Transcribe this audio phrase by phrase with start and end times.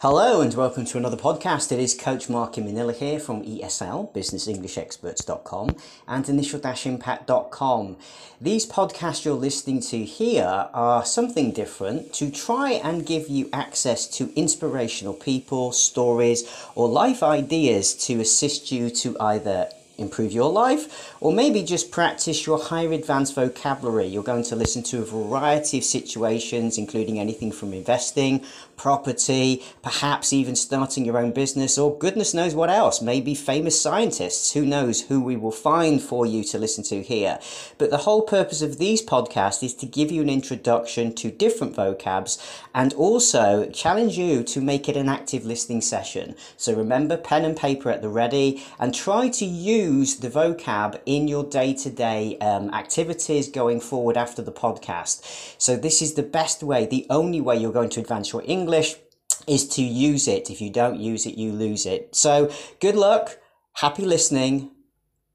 [0.00, 1.72] Hello and welcome to another podcast.
[1.72, 5.74] It is Coach Mark in Manila here from ESL, businessenglishexperts.com,
[6.06, 7.96] and initial-impact.com.
[8.38, 14.06] These podcasts you're listening to here are something different to try and give you access
[14.18, 16.44] to inspirational people, stories,
[16.74, 22.46] or life ideas to assist you to either improve your life or maybe just practice
[22.46, 24.06] your higher advanced vocabulary.
[24.06, 28.44] You're going to listen to a variety of situations, including anything from investing,
[28.76, 33.00] property, perhaps even starting your own business, or goodness knows what else.
[33.00, 34.52] Maybe famous scientists.
[34.52, 37.38] Who knows who we will find for you to listen to here.
[37.78, 41.74] But the whole purpose of these podcasts is to give you an introduction to different
[41.74, 42.38] vocabs
[42.74, 46.34] and also challenge you to make it an active listening session.
[46.56, 51.28] So remember pen and paper at the ready and try to use the vocab in
[51.28, 55.54] your day to day activities going forward after the podcast.
[55.58, 58.65] So, this is the best way, the only way you're going to advance your English
[58.74, 60.50] is to use it.
[60.50, 62.14] If you don't use it, you lose it.
[62.14, 63.38] So, good luck,
[63.74, 64.70] happy listening,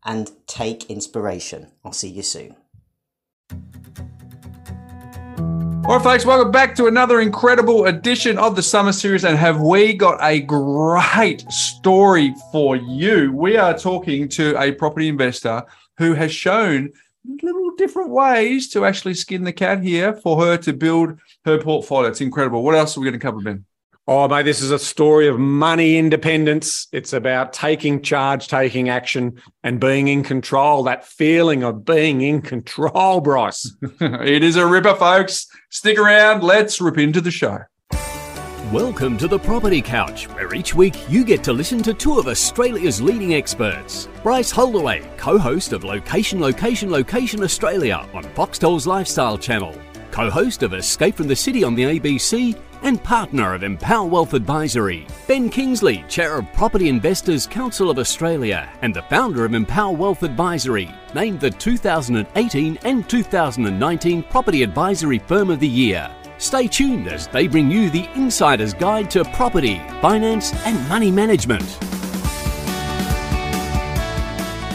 [0.04, 1.72] and take inspiration.
[1.86, 2.56] I'll see you soon.
[5.84, 9.26] All right, folks, welcome back to another incredible edition of the Summer Series.
[9.26, 13.34] And have we got a great story for you?
[13.34, 15.64] We are talking to a property investor
[15.98, 16.92] who has shown
[17.26, 22.10] little different ways to actually skin the cat here for her to build her portfolio.
[22.10, 22.64] It's incredible.
[22.64, 23.66] What else are we going to cover, Ben?
[24.08, 26.88] Oh, mate, this is a story of money independence.
[26.92, 30.84] It's about taking charge, taking action, and being in control.
[30.84, 33.72] That feeling of being in control, Bryce.
[34.02, 35.48] it is a ripper, folks.
[35.70, 36.44] Stick around.
[36.44, 37.60] Let's rip into the show.
[38.72, 42.30] Welcome to the Property Couch, where each week you get to listen to two of
[42.30, 44.08] Australia's leading experts.
[44.24, 49.76] Bryce Holdaway, co host of Location, Location, Location Australia on Foxtel's Lifestyle Channel,
[50.12, 54.34] co host of Escape from the City on the ABC, and partner of Empower Wealth
[54.34, 55.06] Advisory.
[55.28, 60.24] Ben Kingsley, Chair of Property Investors Council of Australia and the founder of Empower Wealth
[60.24, 66.10] Advisory, named the 2018 and 2019 Property Advisory Firm of the Year.
[66.42, 71.78] Stay tuned as they bring you the insider's guide to property, finance, and money management.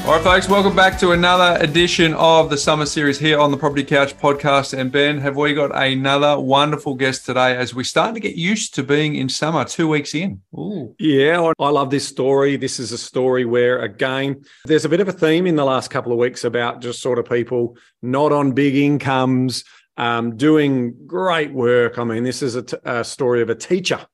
[0.07, 3.57] All right, folks, welcome back to another edition of the Summer Series here on the
[3.57, 4.79] Property Couch podcast.
[4.79, 8.73] And Ben, have we got another wonderful guest today as we start to get used
[8.77, 10.43] to being in summer two weeks in?
[10.55, 10.95] Ooh.
[11.01, 12.57] Yeah, I love this story.
[12.57, 15.91] This is a story where, again, there's a bit of a theme in the last
[15.91, 19.65] couple of weeks about just sort of people not on big incomes,
[19.97, 21.99] um, doing great work.
[21.99, 24.07] I mean, this is a, t- a story of a teacher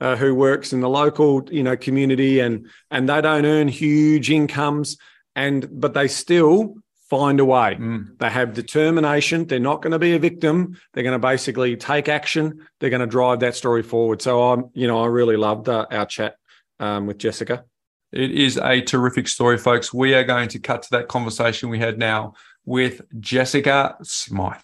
[0.00, 4.30] uh, who works in the local, you know, community, and and they don't earn huge
[4.30, 4.96] incomes,
[5.36, 6.74] and but they still
[7.10, 7.76] find a way.
[7.78, 8.18] Mm.
[8.18, 9.44] They have determination.
[9.46, 10.78] They're not going to be a victim.
[10.94, 12.66] They're going to basically take action.
[12.78, 14.22] They're going to drive that story forward.
[14.22, 16.36] So I'm, you know, I really loved uh, our chat
[16.78, 17.64] um, with Jessica.
[18.12, 19.92] It is a terrific story, folks.
[19.92, 24.60] We are going to cut to that conversation we had now with Jessica Smythe.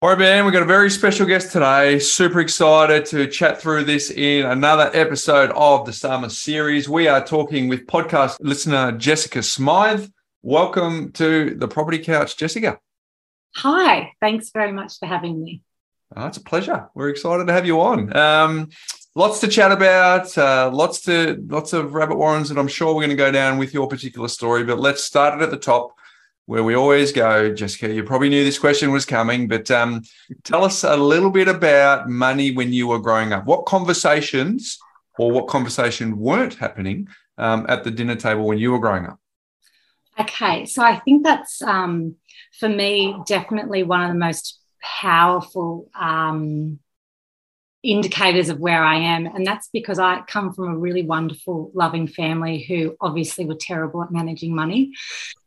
[0.00, 1.98] All right, Ben, we've got a very special guest today.
[1.98, 6.88] Super excited to chat through this in another episode of the Summer Series.
[6.88, 10.08] We are talking with podcast listener Jessica Smythe.
[10.40, 12.78] Welcome to the Property Couch, Jessica.
[13.56, 15.62] Hi, thanks very much for having me.
[16.14, 16.88] Oh, it's a pleasure.
[16.94, 18.16] We're excited to have you on.
[18.16, 18.68] Um,
[19.16, 23.02] lots to chat about, uh, lots to lots of rabbit warrens, that I'm sure we're
[23.02, 24.62] going to go down with your particular story.
[24.62, 25.96] But let's start it at the top
[26.48, 27.52] where we always go.
[27.52, 30.02] Jessica, you probably knew this question was coming, but um,
[30.44, 33.44] tell us a little bit about money when you were growing up.
[33.44, 34.78] What conversations
[35.18, 37.06] or what conversation weren't happening
[37.36, 39.20] um, at the dinner table when you were growing up?
[40.18, 42.16] Okay, so I think that's um,
[42.58, 46.78] for me definitely one of the most powerful um,
[47.82, 49.26] indicators of where I am.
[49.26, 54.02] And that's because I come from a really wonderful, loving family who obviously were terrible
[54.02, 54.94] at managing money.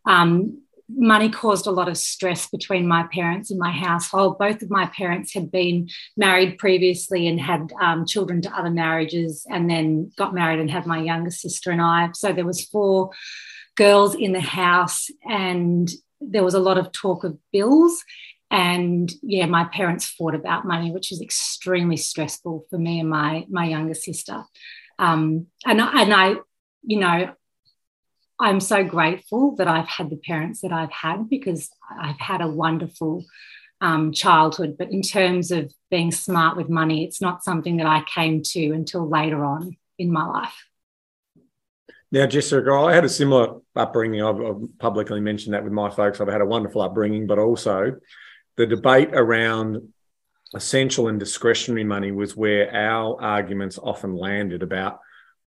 [0.05, 0.61] Um,
[0.95, 4.37] money caused a lot of stress between my parents and my household.
[4.37, 9.45] Both of my parents had been married previously and had um, children to other marriages,
[9.49, 12.09] and then got married and had my younger sister and I.
[12.13, 13.11] So there was four
[13.75, 15.89] girls in the house, and
[16.19, 18.03] there was a lot of talk of bills.
[18.49, 23.45] And yeah, my parents fought about money, which was extremely stressful for me and my
[23.49, 24.43] my younger sister.
[24.99, 26.35] Um, and and I,
[26.83, 27.33] you know,
[28.41, 32.47] I'm so grateful that I've had the parents that I've had because I've had a
[32.47, 33.23] wonderful
[33.81, 34.77] um, childhood.
[34.79, 38.71] But in terms of being smart with money, it's not something that I came to
[38.71, 40.55] until later on in my life.
[42.11, 44.23] Now, Jessica, I had a similar upbringing.
[44.23, 46.19] I've, I've publicly mentioned that with my folks.
[46.19, 47.95] I've had a wonderful upbringing, but also
[48.57, 49.93] the debate around
[50.53, 54.99] essential and discretionary money was where our arguments often landed about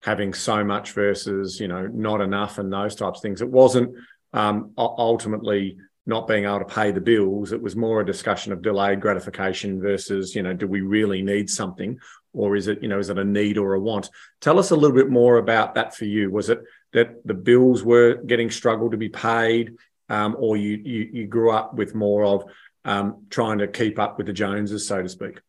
[0.04, 3.42] having so much versus you know not enough and those types of things.
[3.42, 3.96] It wasn't
[4.34, 7.54] um, ultimately not being able to pay the bills.
[7.54, 11.50] It was more a discussion of delayed gratification versus you know do we really need
[11.50, 12.00] something
[12.34, 14.10] or is it you know is it a need or a want?
[14.42, 16.30] Tell us a little bit more about that for you.
[16.30, 16.60] Was it
[16.92, 19.76] that the bills were getting struggled to be paid,
[20.10, 22.46] um, or you, you you grew up with more of
[22.86, 25.40] um, trying to keep up with the Joneses, so to speak?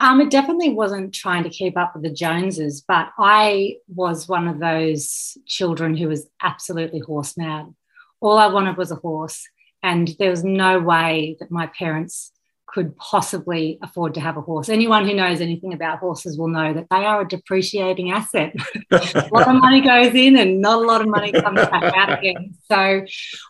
[0.00, 4.48] Um, it definitely wasn't trying to keep up with the Joneses, but I was one
[4.48, 7.74] of those children who was absolutely horse mad.
[8.20, 9.46] All I wanted was a horse,
[9.82, 12.32] and there was no way that my parents
[12.76, 14.68] could possibly afford to have a horse.
[14.68, 18.54] Anyone who knows anything about horses will know that they are a depreciating asset.
[18.90, 22.18] a lot of money goes in and not a lot of money comes back out
[22.18, 22.54] again.
[22.70, 23.06] So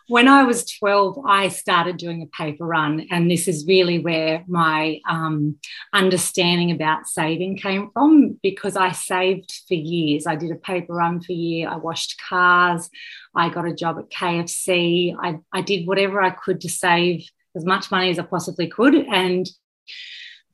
[0.07, 3.05] when I was 12, I started doing a paper run.
[3.11, 5.57] And this is really where my um,
[5.91, 10.25] understanding about saving came from because I saved for years.
[10.25, 11.67] I did a paper run for a year.
[11.67, 12.89] I washed cars.
[13.35, 15.13] I got a job at KFC.
[15.21, 18.95] I, I did whatever I could to save as much money as I possibly could.
[18.95, 19.49] And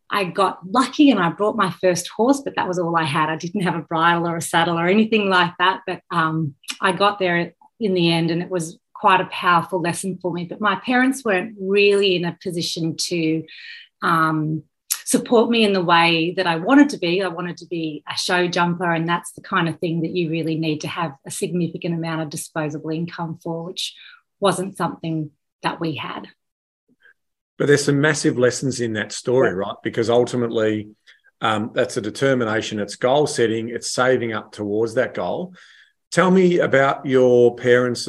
[0.09, 3.29] I got lucky and I brought my first horse, but that was all I had.
[3.29, 5.81] I didn't have a bridle or a saddle or anything like that.
[5.87, 10.19] But um, I got there in the end and it was quite a powerful lesson
[10.21, 10.45] for me.
[10.45, 13.43] But my parents weren't really in a position to
[14.01, 14.63] um,
[15.03, 17.21] support me in the way that I wanted to be.
[17.21, 20.29] I wanted to be a show jumper, and that's the kind of thing that you
[20.29, 23.93] really need to have a significant amount of disposable income for, which
[24.39, 25.31] wasn't something
[25.63, 26.27] that we had.
[27.57, 29.55] But there's some massive lessons in that story, yeah.
[29.55, 29.75] right?
[29.83, 30.89] Because ultimately,
[31.41, 35.53] um, that's a determination, it's goal setting, it's saving up towards that goal.
[36.11, 38.07] Tell me about your parents'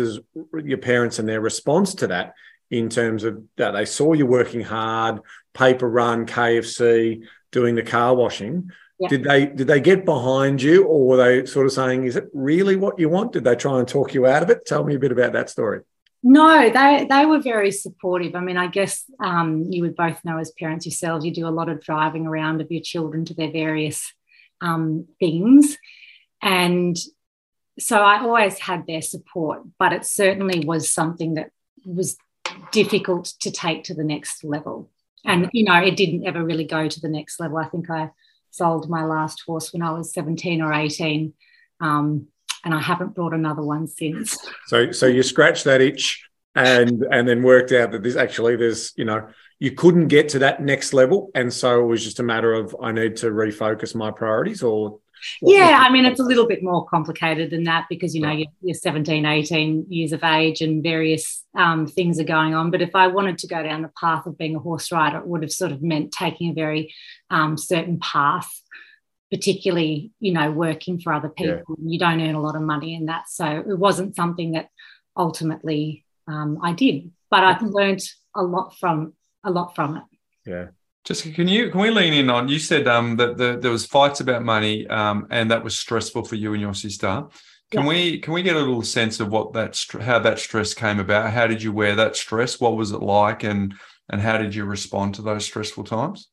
[0.52, 2.34] your parents and their response to that
[2.70, 5.20] in terms of that they saw you working hard,
[5.52, 8.70] paper run, KFC, doing the car washing.
[8.98, 9.08] Yeah.
[9.08, 12.28] Did they did they get behind you, or were they sort of saying, "Is it
[12.32, 14.66] really what you want?" Did they try and talk you out of it?
[14.66, 15.80] Tell me a bit about that story.
[16.26, 18.34] No, they they were very supportive.
[18.34, 21.50] I mean, I guess um, you would both know as parents yourselves, you do a
[21.50, 24.10] lot of driving around of your children to their various
[24.62, 25.76] um, things,
[26.40, 26.96] and
[27.78, 29.64] so I always had their support.
[29.78, 31.50] But it certainly was something that
[31.84, 32.16] was
[32.72, 34.90] difficult to take to the next level,
[35.26, 37.58] and you know, it didn't ever really go to the next level.
[37.58, 38.12] I think I
[38.50, 41.34] sold my last horse when I was seventeen or eighteen.
[41.80, 42.28] Um,
[42.64, 44.36] and I haven't brought another one since.
[44.66, 46.24] So, so you scratched that itch
[46.54, 49.28] and and then worked out that this actually there's you know
[49.58, 52.76] you couldn't get to that next level, and so it was just a matter of
[52.82, 55.00] I need to refocus my priorities or.
[55.40, 58.50] Yeah, I mean, it's a little bit more complicated than that because, you know, you're,
[58.60, 62.70] you're 17, 18 years of age and various um, things are going on.
[62.70, 65.26] But if I wanted to go down the path of being a horse rider, it
[65.26, 66.92] would have sort of meant taking a very
[67.30, 68.50] um, certain path
[69.30, 71.92] particularly you know working for other people yeah.
[71.92, 74.68] you don't earn a lot of money in that so it wasn't something that
[75.16, 78.02] ultimately um, i did but i learned
[78.34, 79.12] a lot from
[79.44, 80.04] a lot from it
[80.46, 80.66] yeah
[81.04, 82.48] Jessica, can you can we lean in on?
[82.48, 86.24] You said um, that the, there was fights about money, um, and that was stressful
[86.24, 87.26] for you and your sister.
[87.70, 87.88] Can yeah.
[87.88, 91.30] we can we get a little sense of what that how that stress came about?
[91.30, 92.58] How did you wear that stress?
[92.58, 93.74] What was it like, and
[94.10, 96.28] and how did you respond to those stressful times?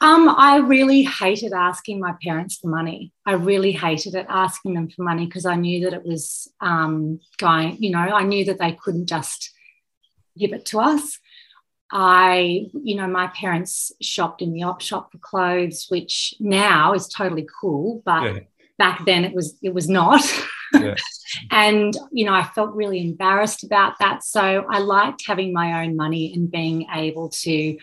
[0.00, 3.12] Um, I really hated asking my parents for money.
[3.24, 7.20] I really hated it asking them for money because I knew that it was um,
[7.38, 9.50] going, you know, I knew that they couldn't just
[10.36, 11.18] give it to us.
[11.90, 17.08] I, you know, my parents shopped in the op shop for clothes, which now is
[17.08, 18.38] totally cool, but yeah.
[18.78, 20.22] back then it was it was not.
[20.72, 20.96] Yeah.
[21.50, 24.24] and you know, I felt really embarrassed about that.
[24.24, 27.76] So I liked having my own money and being able to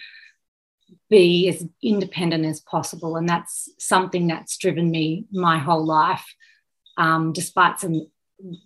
[1.10, 3.16] be as independent as possible.
[3.16, 6.26] And that's something that's driven me my whole life,
[6.98, 8.08] um, despite some,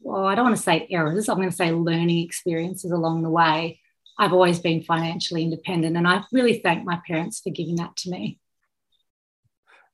[0.02, 3.30] well, I don't want to say errors, I'm going to say learning experiences along the
[3.30, 3.80] way.
[4.18, 8.10] I've always been financially independent, and I really thank my parents for giving that to
[8.10, 8.40] me.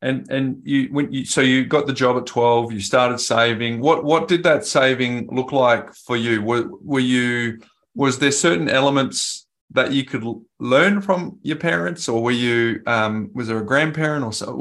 [0.04, 3.82] And and you when you so you got the job at twelve, you started saving.
[3.82, 6.42] What what did that saving look like for you?
[6.42, 7.62] Were were you
[7.96, 10.26] was there certain elements that you could
[10.60, 14.54] learn from your parents or were you um, was there a grandparent or so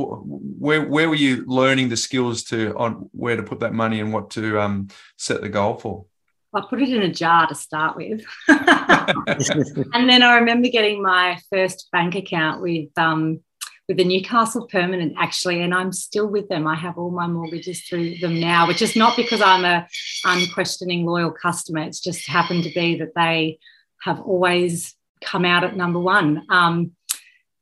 [0.59, 4.13] where, where were you learning the skills to on where to put that money and
[4.13, 6.05] what to um, set the goal for
[6.53, 8.25] I put it in a jar to start with.
[8.49, 13.41] and then I remember getting my first bank account with um,
[13.87, 16.67] with the Newcastle Permanent actually, and I'm still with them.
[16.67, 19.87] I have all my mortgages through them now, which is not because I'm a
[20.25, 21.83] unquestioning loyal customer.
[21.83, 23.59] It's just happened to be that they
[24.03, 26.47] have always come out at number one.
[26.49, 26.93] Um,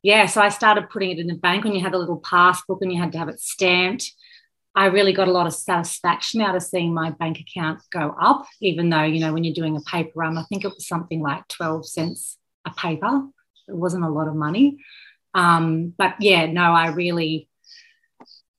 [0.01, 2.81] yeah, so I started putting it in the bank when you had a little passbook
[2.81, 4.11] and you had to have it stamped.
[4.75, 8.45] I really got a lot of satisfaction out of seeing my bank account go up,
[8.61, 11.21] even though, you know, when you're doing a paper run, I think it was something
[11.21, 13.23] like 12 cents a paper.
[13.67, 14.77] It wasn't a lot of money.
[15.33, 17.49] Um, but yeah, no, I really,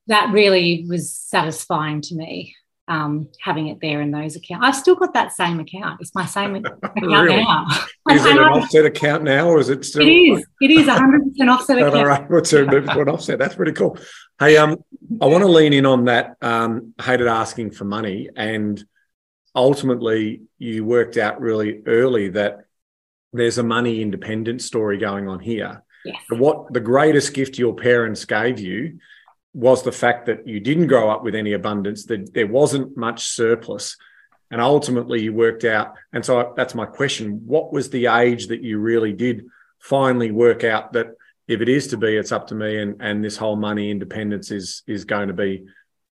[0.08, 2.54] that really was satisfying to me
[2.90, 4.66] um, having it there in those accounts.
[4.66, 6.00] I've still got that same account.
[6.00, 7.36] It's my same account really?
[7.36, 7.66] now.
[8.10, 10.02] Is it an offset account now, or is it still?
[10.02, 10.44] It is.
[10.60, 11.94] It is 100 percent offset account.
[11.94, 13.38] All right, what's to move to an offset?
[13.38, 13.96] That's pretty cool.
[14.40, 14.82] Hey, um,
[15.20, 16.34] I want to lean in on that.
[16.42, 18.82] Um, hated asking for money, and
[19.54, 22.64] ultimately, you worked out really early that
[23.32, 25.84] there's a money independent story going on here.
[26.04, 26.20] Yes.
[26.30, 28.98] What the greatest gift your parents gave you
[29.52, 33.26] was the fact that you didn't grow up with any abundance, that there wasn't much
[33.28, 33.96] surplus.
[34.50, 35.94] And ultimately, you worked out.
[36.12, 37.46] And so that's my question.
[37.46, 39.46] What was the age that you really did
[39.78, 41.08] finally work out that
[41.48, 44.50] if it is to be, it's up to me, and, and this whole money independence
[44.50, 45.66] is, is going to be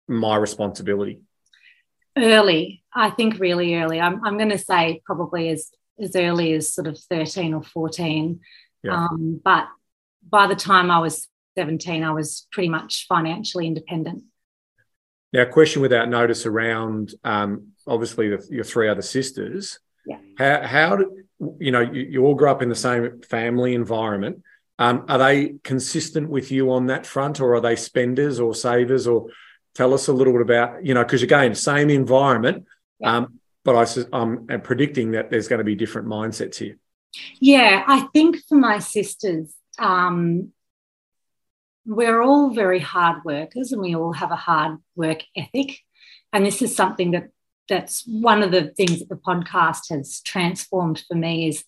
[0.08, 1.20] my responsibility?
[2.16, 4.00] Early, I think really early.
[4.00, 8.40] I'm, I'm going to say probably as, as early as sort of 13 or 14.
[8.82, 8.94] Yeah.
[8.94, 9.68] Um, but
[10.28, 14.22] by the time I was 17, I was pretty much financially independent.
[15.32, 19.78] Now, question without notice around um, obviously the, your three other sisters.
[20.06, 20.18] Yeah.
[20.38, 21.24] How, how do
[21.58, 24.42] you know you, you all grew up in the same family environment?
[24.78, 29.06] Um, are they consistent with you on that front, or are they spenders or savers?
[29.06, 29.28] Or
[29.74, 32.66] tell us a little bit about you know because again, same environment,
[33.00, 33.16] yeah.
[33.16, 36.78] um, but I, I'm predicting that there's going to be different mindsets here.
[37.40, 40.52] Yeah, I think for my sisters, um,
[41.86, 45.78] we're all very hard workers and we all have a hard work ethic.
[46.32, 47.28] And this is something that
[47.68, 51.64] that's one of the things that the podcast has transformed for me is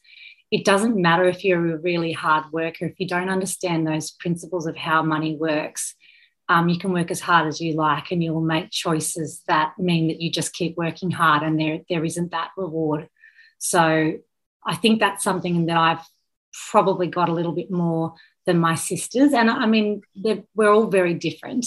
[0.50, 4.66] it doesn't matter if you're a really hard worker if you don't understand those principles
[4.66, 5.94] of how money works
[6.48, 10.08] um, you can work as hard as you like and you'll make choices that mean
[10.08, 13.08] that you just keep working hard and there, there isn't that reward
[13.58, 14.14] so
[14.64, 16.06] i think that's something that i've
[16.70, 18.14] probably got a little bit more
[18.48, 19.34] than my sisters.
[19.34, 20.00] And I mean,
[20.54, 21.66] we're all very different.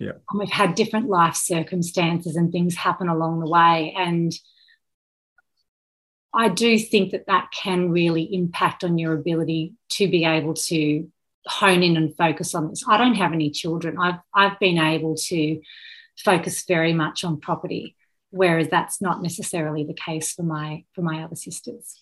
[0.00, 0.12] Yeah.
[0.30, 3.94] And we've had different life circumstances and things happen along the way.
[3.96, 4.32] And
[6.34, 11.06] I do think that that can really impact on your ability to be able to
[11.46, 12.82] hone in and focus on this.
[12.88, 13.98] I don't have any children.
[14.00, 15.60] I've, I've been able to
[16.16, 17.94] focus very much on property,
[18.30, 22.01] whereas that's not necessarily the case for my for my other sisters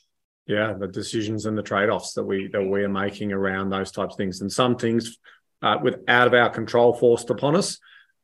[0.51, 4.15] yeah the decisions and the trade-offs that we that we are making around those types
[4.15, 4.41] of things.
[4.41, 5.17] And some things
[5.63, 7.79] uh, with out of our control forced upon us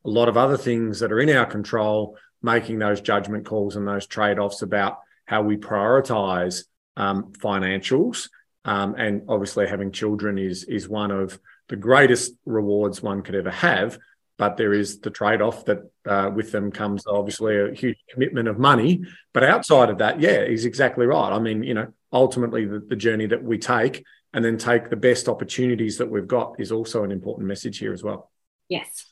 [0.05, 3.87] a lot of other things that are in our control making those judgment calls and
[3.87, 6.63] those trade-offs about how we prioritize
[6.97, 8.29] um, financials
[8.65, 13.51] um, and obviously having children is is one of the greatest rewards one could ever
[13.51, 13.97] have
[14.37, 18.57] but there is the trade-off that uh, with them comes obviously a huge commitment of
[18.57, 19.01] money
[19.33, 22.95] but outside of that yeah he's exactly right i mean you know ultimately the, the
[22.95, 24.03] journey that we take
[24.33, 27.93] and then take the best opportunities that we've got is also an important message here
[27.93, 28.31] as well.
[28.69, 29.11] Yes.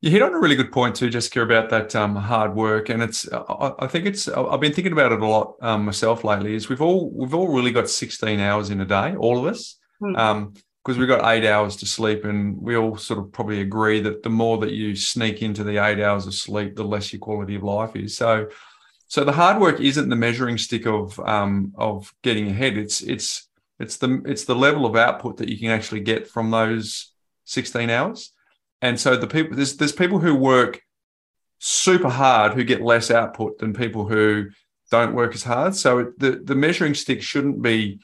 [0.00, 3.02] You hit on a really good point too, Jessica, about that um, hard work, and
[3.02, 3.30] it's.
[3.30, 4.28] I, I, think it's.
[4.28, 6.54] I've been thinking about it a lot um, myself lately.
[6.54, 9.76] Is we've all we've all really got 16 hours in a day, all of us,
[10.00, 10.16] mm.
[10.16, 10.54] um,
[10.98, 14.30] we've got eight hours to sleep, and we all sort of probably agree that the
[14.30, 17.62] more that you sneak into the eight hours of sleep, the less your quality of
[17.62, 18.16] life is.
[18.16, 18.48] So,
[19.08, 22.76] so the hard work isn't the measuring stick of um, of getting ahead.
[22.76, 26.50] It's it's it's the it's the level of output that you can actually get from
[26.50, 27.12] those
[27.44, 28.32] 16 hours.
[28.82, 30.82] And so the people there's there's people who work
[31.58, 34.46] super hard who get less output than people who
[34.90, 35.74] don't work as hard.
[35.74, 38.00] So the the measuring stick shouldn't be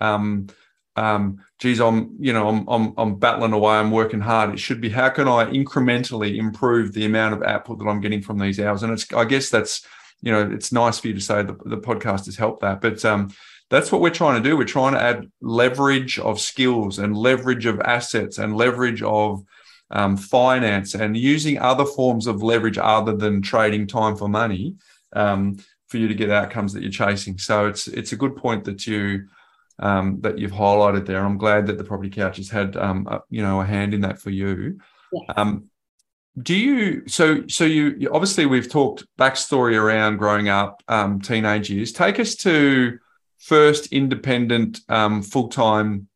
[0.00, 0.48] um,
[0.96, 4.52] um, geez, I'm, you know, I'm, I'm, I'm battling away, I'm working hard.
[4.52, 8.22] It should be how can I incrementally improve the amount of output that I'm getting
[8.22, 8.82] from these hours?
[8.82, 9.86] And it's, I guess that's
[10.22, 12.80] you know, it's nice for you to say the, the podcast has helped that.
[12.80, 13.32] But um,
[13.68, 14.56] that's what we're trying to do.
[14.56, 19.42] We're trying to add leverage of skills and leverage of assets and leverage of
[19.90, 24.76] um, finance and using other forms of leverage other than trading time for money
[25.14, 25.58] um,
[25.88, 27.36] for you to get outcomes that you're chasing.
[27.36, 29.26] So it's it's a good point that you
[29.82, 31.24] um, that you've highlighted there.
[31.24, 34.00] I'm glad that the property couch has had um, a, you know a hand in
[34.02, 34.80] that for you.
[35.12, 35.34] Yeah.
[35.36, 35.70] Um,
[36.40, 41.92] do you so so you obviously we've talked backstory around growing up um, teenage years
[41.92, 42.98] take us to
[43.38, 46.08] first independent um, full-time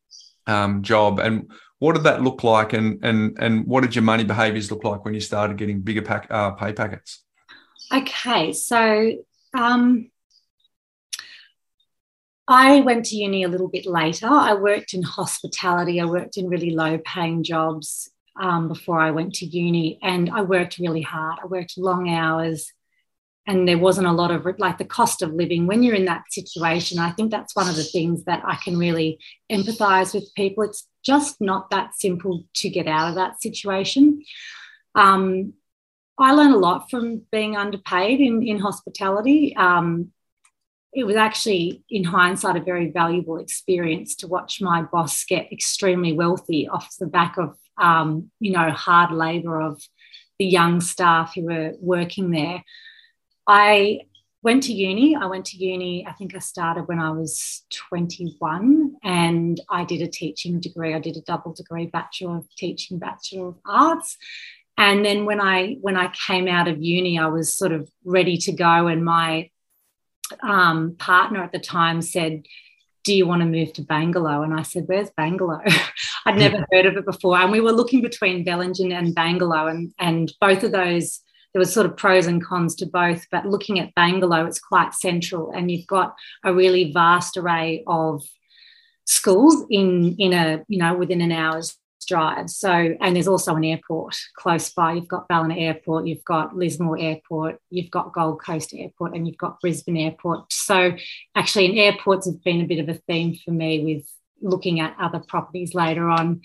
[0.46, 4.24] um, job and what did that look like and and and what did your money
[4.24, 7.22] behaviors look like when you started getting bigger pack, uh, pay packets
[7.92, 9.12] okay so
[9.52, 10.10] um,
[12.48, 14.28] I went to uni a little bit later.
[14.28, 16.00] I worked in hospitality.
[16.00, 18.10] I worked in really low paying jobs
[18.40, 21.38] um, before I went to uni, and I worked really hard.
[21.42, 22.72] I worked long hours,
[23.48, 25.66] and there wasn't a lot of like the cost of living.
[25.66, 28.78] When you're in that situation, I think that's one of the things that I can
[28.78, 29.18] really
[29.50, 30.64] empathize with people.
[30.64, 34.22] It's just not that simple to get out of that situation.
[34.94, 35.54] Um,
[36.18, 39.54] I learned a lot from being underpaid in, in hospitality.
[39.56, 40.12] Um,
[40.96, 46.14] it was actually, in hindsight, a very valuable experience to watch my boss get extremely
[46.14, 49.82] wealthy off the back of, um, you know, hard labor of
[50.38, 52.64] the young staff who were working there.
[53.46, 54.00] I
[54.42, 55.14] went to uni.
[55.14, 60.00] I went to uni, I think I started when I was 21 and I did
[60.00, 60.94] a teaching degree.
[60.94, 64.16] I did a double degree Bachelor of Teaching, Bachelor of Arts.
[64.78, 68.38] And then when I when I came out of uni, I was sort of ready
[68.38, 68.86] to go.
[68.86, 69.50] And my
[70.42, 72.44] um, partner at the time said,
[73.04, 74.42] do you want to move to Bangalow?
[74.42, 75.60] And I said, where's Bangalow?
[76.26, 77.38] I'd never heard of it before.
[77.38, 81.20] And we were looking between Bellingen and Bangalow and, and both of those,
[81.52, 83.24] there was sort of pros and cons to both.
[83.30, 86.14] But looking at Bangalow, it's quite central, and you've got
[86.44, 88.22] a really vast array of
[89.06, 92.48] schools in in a you know within an hour's drive.
[92.50, 94.94] So, and there's also an airport close by.
[94.94, 99.38] You've got Ballina Airport, you've got Lismore Airport, you've got Gold Coast Airport, and you've
[99.38, 100.52] got Brisbane Airport.
[100.52, 100.92] So,
[101.34, 104.08] actually, and airports have been a bit of a theme for me with
[104.40, 106.42] looking at other properties later on.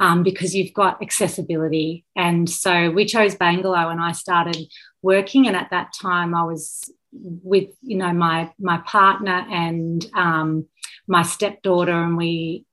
[0.00, 2.04] Um, because you've got accessibility.
[2.14, 4.56] And so we chose Bangalow and I started
[5.02, 5.48] working.
[5.48, 10.68] And at that time, I was with, you know, my, my partner and um,
[11.08, 12.64] my stepdaughter, and we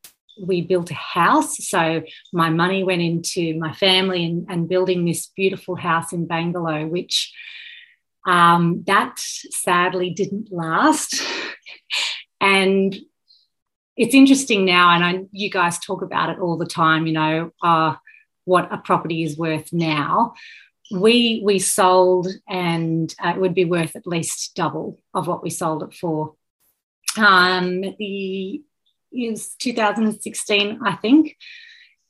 [0.42, 1.58] we built a house.
[1.68, 6.90] So my money went into my family and, and building this beautiful house in Bangalow,
[6.90, 7.34] which
[8.26, 11.22] um, that sadly didn't last.
[12.42, 12.96] and
[13.96, 17.52] it's interesting now, and I, you guys talk about it all the time, you know,
[17.64, 17.96] uh,
[18.44, 20.34] what a property is worth now.
[20.92, 25.50] We we sold, and uh, it would be worth at least double of what we
[25.50, 26.36] sold it for.
[27.18, 28.62] Um, the
[29.16, 31.36] is 2016, I think.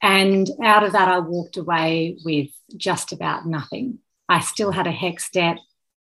[0.01, 3.99] And out of that, I walked away with just about nothing.
[4.27, 5.59] I still had a HECS debt.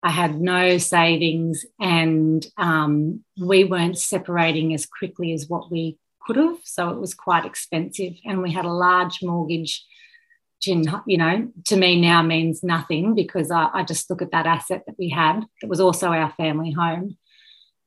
[0.03, 6.35] I had no savings, and um, we weren't separating as quickly as what we could
[6.35, 6.57] have.
[6.63, 8.13] So it was quite expensive.
[8.25, 9.83] And we had a large mortgage,
[10.67, 14.45] which, you know, to me now means nothing because I, I just look at that
[14.45, 15.41] asset that we had.
[15.61, 17.17] It was also our family home.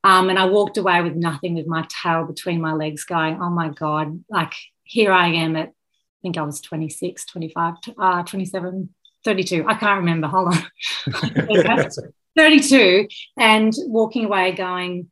[0.04, 3.50] Um, and I walked away with nothing, with my tail between my legs, going, oh
[3.50, 8.88] my God, like here I am at, I think I was 26, 25, uh, 27,
[9.24, 9.64] 32.
[9.66, 10.28] I can't remember.
[10.28, 11.88] Hold on.
[12.36, 13.08] 32.
[13.36, 15.10] And walking away going,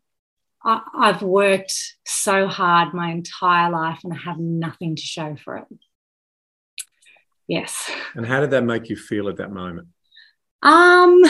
[0.64, 5.57] I- I've worked so hard my entire life and I have nothing to show for
[5.59, 5.64] it.
[7.49, 7.90] Yes.
[8.14, 9.88] And how did that make you feel at that moment?
[10.62, 11.22] Um,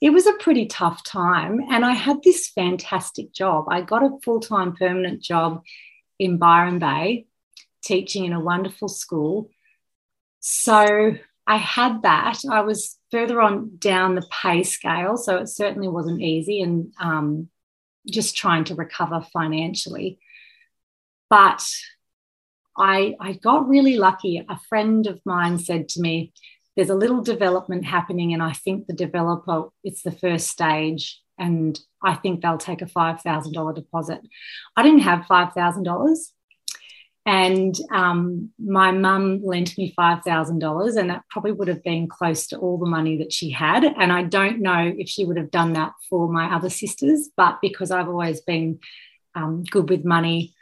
[0.00, 1.60] it was a pretty tough time.
[1.70, 3.66] And I had this fantastic job.
[3.68, 5.62] I got a full time permanent job
[6.18, 7.26] in Byron Bay,
[7.82, 9.50] teaching in a wonderful school.
[10.40, 12.40] So I had that.
[12.50, 15.16] I was further on down the pay scale.
[15.16, 17.48] So it certainly wasn't easy and um,
[18.06, 20.18] just trying to recover financially.
[21.30, 21.64] But
[22.76, 24.44] I, I got really lucky.
[24.48, 26.32] A friend of mine said to me,
[26.76, 31.80] there's a little development happening and i think the developer it's the first stage and
[32.02, 34.20] i think they'll take a $5000 deposit
[34.76, 36.16] i didn't have $5000
[37.26, 42.56] and um, my mum lent me $5,000, and that probably would have been close to
[42.56, 43.82] all the money that she had.
[43.84, 47.58] And I don't know if she would have done that for my other sisters, but
[47.60, 48.78] because I've always been
[49.34, 50.54] um, good with money,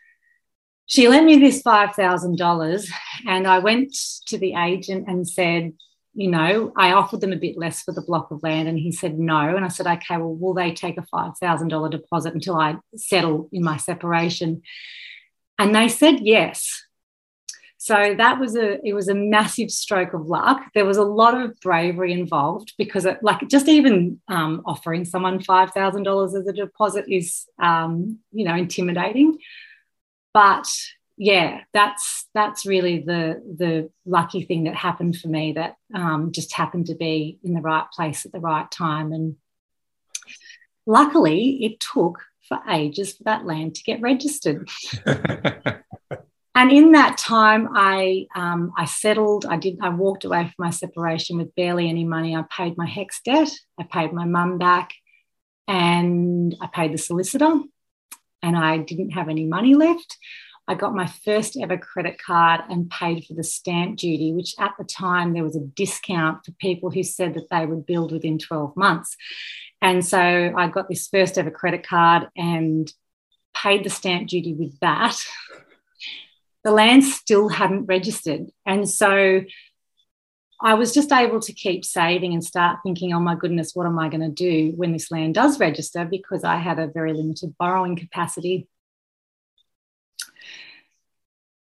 [0.87, 2.89] she lent me this $5,000.
[3.29, 3.95] And I went
[4.29, 5.75] to the agent and said,
[6.15, 8.93] you know, I offered them a bit less for the block of land and he
[8.93, 9.57] said no.
[9.57, 13.65] And I said, okay, well, will they take a $5,000 deposit until I settle in
[13.65, 14.63] my separation?
[15.59, 16.85] And they said yes.
[17.85, 20.63] So that was a it was a massive stroke of luck.
[20.75, 25.39] There was a lot of bravery involved because it, like just even um, offering someone
[25.39, 29.37] five thousand dollars as a deposit is um, you know intimidating.
[30.33, 30.67] But
[31.17, 35.53] yeah, that's that's really the the lucky thing that happened for me.
[35.53, 39.37] That um, just happened to be in the right place at the right time, and
[40.87, 44.69] luckily, it took for ages for that land to get registered.
[45.07, 49.47] and in that time, I um, I settled.
[49.47, 49.79] I did.
[49.81, 52.35] I walked away from my separation with barely any money.
[52.35, 53.51] I paid my HECS debt.
[53.79, 54.93] I paid my mum back,
[55.69, 57.61] and I paid the solicitor
[58.43, 60.19] and I didn't have any money left.
[60.67, 64.73] I got my first ever credit card and paid for the stamp duty, which at
[64.79, 68.39] the time there was a discount for people who said that they would build within
[68.39, 69.17] 12 months.
[69.83, 72.91] And so I got this first ever credit card and
[73.55, 75.23] paid the stamp duty with that.
[76.63, 78.51] The land still hadn't registered.
[78.65, 79.43] And so
[80.63, 83.99] I was just able to keep saving and start thinking, oh my goodness, what am
[83.99, 86.07] I going to do when this land does register?
[86.07, 88.67] Because I had a very limited borrowing capacity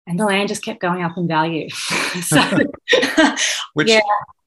[0.07, 1.69] and the land just kept going up in value.
[2.23, 2.43] so,
[3.75, 4.01] which, yeah.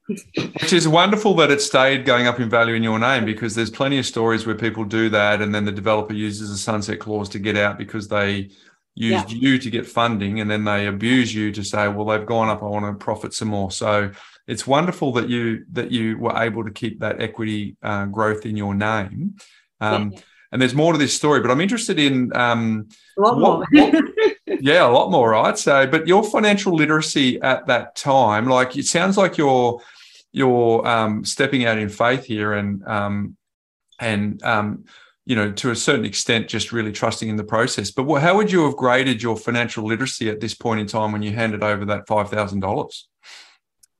[0.06, 3.70] which is wonderful that it stayed going up in value in your name because there's
[3.70, 7.28] plenty of stories where people do that and then the developer uses a sunset clause
[7.28, 8.50] to get out because they
[8.94, 9.38] used yeah.
[9.38, 12.62] you to get funding and then they abuse you to say, well, they've gone up,
[12.62, 13.70] I want to profit some more.
[13.70, 14.10] So
[14.48, 18.56] it's wonderful that you that you were able to keep that equity uh, growth in
[18.56, 19.36] your name.
[19.80, 20.20] Um, yeah.
[20.50, 23.90] And there's more to this story, but I'm interested in um, a lot what, more.
[23.90, 24.04] what,
[24.60, 25.58] yeah, a lot more, right?
[25.58, 29.80] So, but your financial literacy at that time, like it sounds like you're
[30.32, 33.36] you're um, stepping out in faith here, and um,
[34.00, 34.84] and um,
[35.26, 37.90] you know, to a certain extent, just really trusting in the process.
[37.90, 41.12] But what, how would you have graded your financial literacy at this point in time
[41.12, 43.06] when you handed over that five thousand dollars?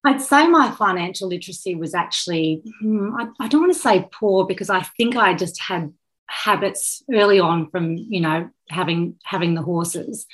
[0.05, 4.47] I'd say my financial literacy was actually, hmm, I, I, don't want to say poor
[4.47, 5.93] because I think I just had
[6.29, 10.27] habits early on from you know having having the horses.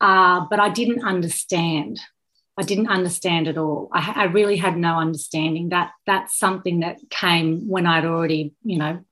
[0.00, 2.00] Uh, but i didn't understand.
[2.56, 3.88] I didn't understand at all.
[3.92, 5.70] I, I, really had no understanding.
[5.70, 9.04] That that's something that came when i'd already you know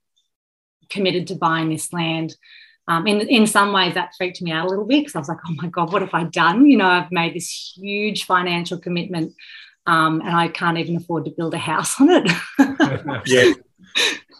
[0.91, 2.37] committed to buying this land.
[2.87, 5.29] Um, in, in some ways that freaked me out a little bit because i was
[5.29, 6.65] like oh my god what have i done?
[6.67, 9.35] You know i've made this huge financial commitment
[9.87, 12.33] um, and i can't even afford to build a house on it.
[13.27, 13.53] Yeah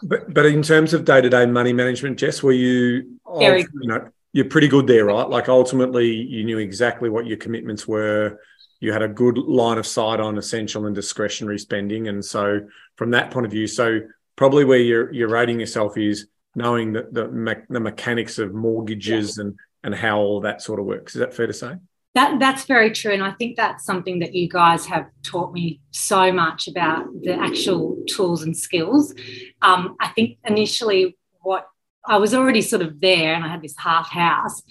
[0.03, 3.87] but, but in terms of day to day money management, Jess, were you, Very you
[3.87, 5.27] know, you're pretty good there, right?
[5.27, 8.39] Like ultimately, you knew exactly what your commitments were.
[8.79, 12.61] You had a good line of sight on essential and discretionary spending, and so
[12.95, 14.01] from that point of view, so
[14.35, 17.27] probably where you're you're rating yourself is knowing that the
[17.69, 19.45] the mechanics of mortgages yeah.
[19.45, 21.15] and and how all that sort of works.
[21.15, 21.75] Is that fair to say?
[22.15, 23.11] That, that's very true.
[23.11, 27.33] And I think that's something that you guys have taught me so much about the
[27.33, 29.13] actual tools and skills.
[29.61, 31.67] Um, I think initially, what
[32.05, 34.61] I was already sort of there and I had this half house,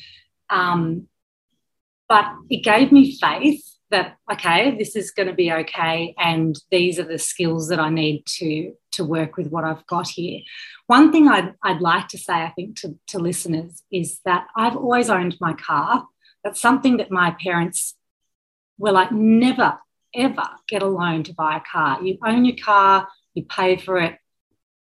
[0.50, 1.06] um,
[2.08, 6.14] but it gave me faith that, okay, this is going to be okay.
[6.18, 10.08] And these are the skills that I need to, to work with what I've got
[10.08, 10.40] here.
[10.88, 14.76] One thing I'd, I'd like to say, I think, to, to listeners is that I've
[14.76, 16.06] always owned my car.
[16.48, 17.94] That's something that my parents
[18.78, 19.78] were like, never,
[20.14, 22.02] ever get a loan to buy a car.
[22.02, 24.16] You own your car, you pay for it.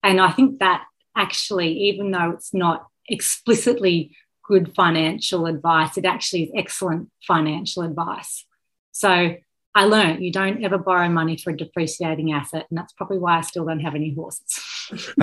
[0.03, 0.85] And I think that
[1.17, 4.15] actually, even though it's not explicitly
[4.47, 8.45] good financial advice, it actually is excellent financial advice.
[8.93, 9.37] So
[9.75, 13.39] I learned you don't ever borrow money for a depreciating asset, and that's probably why
[13.39, 14.61] I still don't have any horses.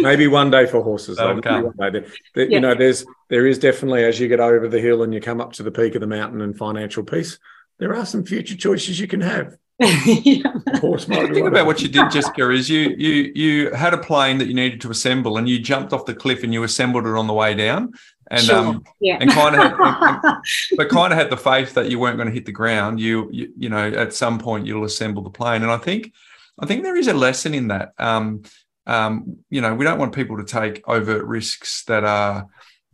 [0.00, 1.18] Maybe one day for horses.
[1.18, 1.62] Okay.
[1.90, 2.06] Day.
[2.34, 2.44] yeah.
[2.44, 5.40] You know, there's there is definitely as you get over the hill and you come
[5.40, 7.38] up to the peak of the mountain and financial peace,
[7.78, 9.56] there are some future choices you can have.
[9.80, 10.42] yeah.
[10.80, 12.50] Think about what you did, Jessica.
[12.50, 15.92] Is you you you had a plane that you needed to assemble, and you jumped
[15.92, 17.92] off the cliff and you assembled it on the way down,
[18.28, 18.56] and sure.
[18.56, 19.18] um yeah.
[19.20, 20.36] and kind of had, and, and,
[20.76, 22.98] but kind of had the faith that you weren't going to hit the ground.
[22.98, 26.12] You, you you know at some point you'll assemble the plane, and I think
[26.58, 27.92] I think there is a lesson in that.
[27.98, 28.42] Um,
[28.86, 32.46] um, you know, we don't want people to take overt risks that are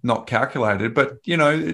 [0.03, 1.72] not calculated, but you know,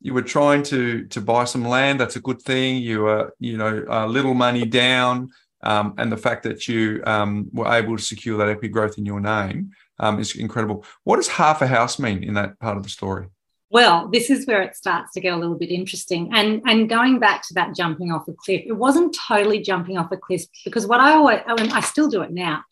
[0.00, 2.00] you were trying to to buy some land.
[2.00, 2.82] That's a good thing.
[2.82, 5.30] You were, you know, a little money down,
[5.62, 9.06] um, and the fact that you um, were able to secure that equity growth in
[9.06, 10.84] your name um, is incredible.
[11.04, 13.28] What does half a house mean in that part of the story?
[13.72, 16.28] Well, this is where it starts to get a little bit interesting.
[16.34, 20.12] And and going back to that jumping off a cliff, it wasn't totally jumping off
[20.12, 22.64] a cliff because what I always I, mean, I still do it now.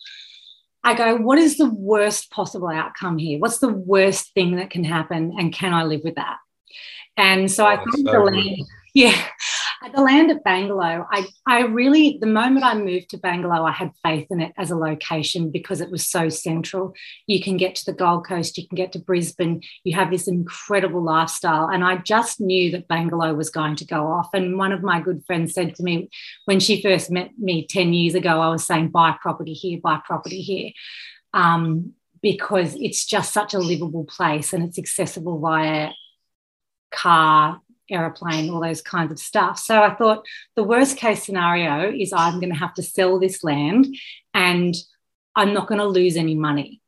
[0.85, 3.39] I go, what is the worst possible outcome here?
[3.39, 5.35] What's the worst thing that can happen?
[5.39, 6.37] And can I live with that?
[7.17, 8.59] And so oh, I think so the land,
[8.95, 9.27] yeah,
[9.89, 13.93] the land at Bangalow, I, I really, the moment I moved to Bangalow, I had
[14.05, 16.93] faith in it as a location because it was so central.
[17.27, 20.29] You can get to the Gold Coast, you can get to Brisbane, you have this
[20.29, 21.69] incredible lifestyle.
[21.69, 24.29] And I just knew that Bangalow was going to go off.
[24.35, 26.11] And one of my good friends said to me
[26.45, 30.01] when she first met me 10 years ago, I was saying, buy property here, buy
[30.05, 30.73] property here.
[31.33, 35.91] Um, because it's just such a livable place and it's accessible via
[36.91, 39.59] car, aeroplane, all those kinds of stuff.
[39.59, 40.27] So I thought
[40.57, 43.87] the worst case scenario is I'm going to have to sell this land
[44.35, 44.75] and
[45.35, 46.81] I'm not going to lose any money.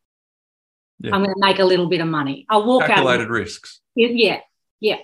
[1.00, 1.14] Yeah.
[1.14, 2.46] I'm going to make a little bit of money.
[2.48, 3.04] I'll walk Calculated out.
[3.04, 3.80] Calculated risks.
[3.94, 4.40] Yeah,
[4.80, 4.98] yeah.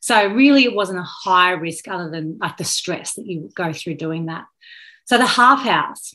[0.00, 3.72] So really, it wasn't a high risk other than like the stress that you go
[3.72, 4.46] through doing that.
[5.06, 6.14] So the half house,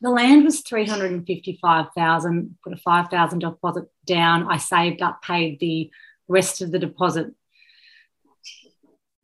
[0.00, 4.50] the land was 355,000, put a 5,000 deposit down.
[4.50, 5.90] I saved up, paid the
[6.26, 7.34] rest of the deposit.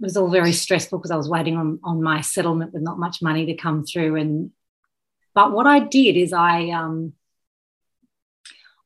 [0.01, 2.99] It was all very stressful because I was waiting on, on my settlement with not
[2.99, 4.17] much money to come through.
[4.17, 4.51] And
[5.35, 7.15] but what I did is I um,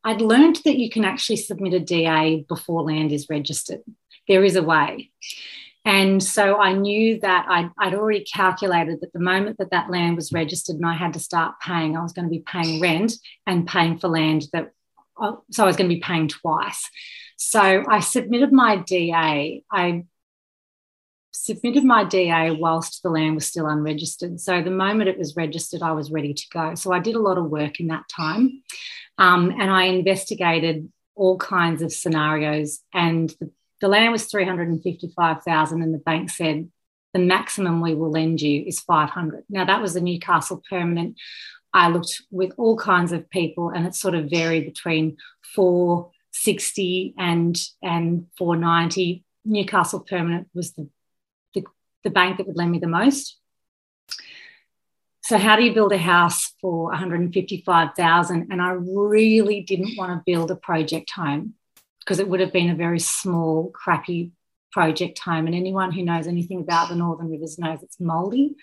[0.04, 3.80] I'd learned that you can actually submit a DA before land is registered.
[4.28, 5.10] There is a way.
[5.84, 10.16] And so I knew that I'd, I'd, already calculated that the moment that that land
[10.16, 13.12] was registered and I had to start paying, I was going to be paying rent
[13.46, 14.72] and paying for land that,
[15.18, 16.88] uh, so I was going to be paying twice.
[17.36, 19.64] So I submitted my DA.
[19.72, 20.04] I
[21.42, 24.38] submitted my DA whilst the land was still unregistered.
[24.38, 26.74] So the moment it was registered, I was ready to go.
[26.74, 28.62] So I did a lot of work in that time.
[29.16, 32.80] Um, and I investigated all kinds of scenarios.
[32.92, 33.50] And the,
[33.80, 36.68] the land was 355,000 and the bank said
[37.14, 39.44] the maximum we will lend you is 500.
[39.48, 41.16] Now that was a Newcastle permanent.
[41.72, 45.16] I looked with all kinds of people and it sort of varied between
[45.54, 49.24] 460 and and 490.
[49.46, 50.88] Newcastle permanent was the,
[52.04, 53.38] the, bank that would lend me the most.
[55.22, 58.48] So how do you build a house for 155,000?
[58.50, 61.54] And I really didn't want to build a project home
[62.00, 64.32] because it would have been a very small, crappy
[64.72, 65.46] project home.
[65.46, 68.56] And anyone who knows anything about the Northern Rivers knows it's mouldy.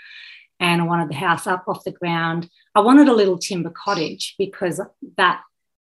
[0.60, 2.50] And I wanted the house up off the ground.
[2.74, 4.82] I wanted a little timber cottage because
[5.18, 5.42] that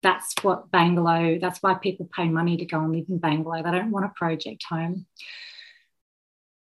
[0.01, 3.63] that's what Bangalow, that's why people pay money to go and live in Bangalow.
[3.63, 5.05] They don't want a project home.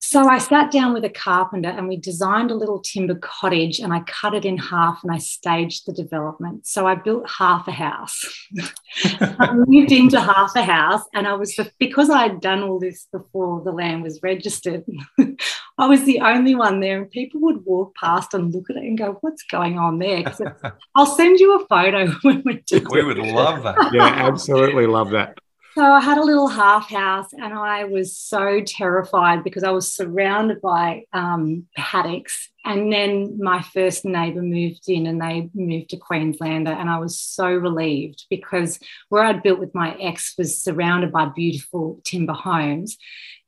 [0.06, 3.90] So I sat down with a carpenter and we designed a little timber cottage and
[3.90, 6.66] I cut it in half and I staged the development.
[6.66, 8.22] So I built half a house.
[9.04, 12.78] I moved into half a house and I was the, because I had done all
[12.78, 14.84] this before the land was registered.
[15.78, 18.82] I was the only one there and people would walk past and look at it
[18.82, 20.22] and go, "What's going on there?"
[20.94, 23.90] I'll send you a photo when we're doing We would love that.
[23.92, 25.38] Yeah, absolutely love that.
[25.76, 29.92] So I had a little half house and I was so terrified because I was
[29.92, 32.48] surrounded by um, paddocks.
[32.64, 36.70] And then my first neighbour moved in and they moved to Queenslander.
[36.70, 41.26] And I was so relieved because where I'd built with my ex was surrounded by
[41.34, 42.96] beautiful timber homes.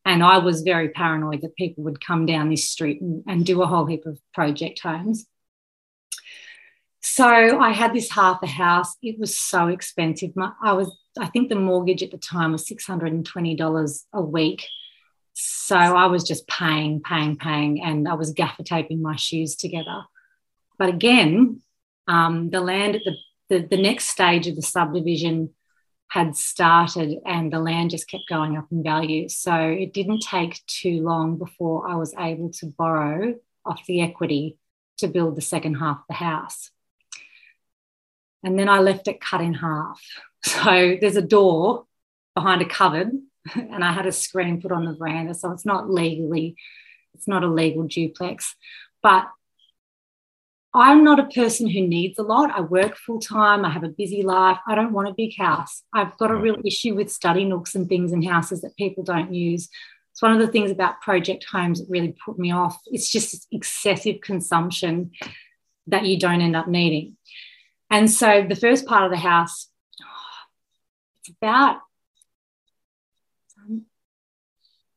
[0.05, 3.62] And I was very paranoid that people would come down this street and, and do
[3.62, 5.27] a whole heap of project homes.
[7.03, 8.97] So I had this half a house.
[9.01, 10.35] It was so expensive.
[10.35, 14.66] My, I was I think the mortgage at the time was $620 a week.
[15.35, 20.05] So I was just paying, paying, paying, and I was gaffer taping my shoes together.
[20.79, 21.62] But again,
[22.09, 23.16] um, the land at the,
[23.48, 25.50] the, the next stage of the subdivision
[26.09, 29.29] had started and the land just kept going up in value.
[29.29, 34.57] So it didn't take too long before I was able to borrow off the equity
[34.98, 36.70] to build the second half of the house.
[38.42, 40.00] And then I left it cut in half.
[40.47, 41.87] So there's a door
[42.37, 43.11] behind a cupboard,
[43.55, 45.35] and I had a screen put on the veranda.
[45.35, 46.55] So it's not legally,
[47.15, 48.55] it's not a legal duplex.
[49.03, 49.27] But
[50.73, 52.51] I'm not a person who needs a lot.
[52.51, 53.65] I work full time.
[53.65, 54.59] I have a busy life.
[54.69, 55.83] I don't want a big house.
[55.93, 56.67] I've got a real mm-hmm.
[56.67, 59.69] issue with study nooks and things in houses that people don't use.
[60.13, 62.79] It's one of the things about project homes that really put me off.
[62.87, 65.11] It's just excessive consumption
[65.89, 67.17] that you don't end up needing.
[67.91, 69.69] And so the first part of the house
[71.29, 71.79] it's about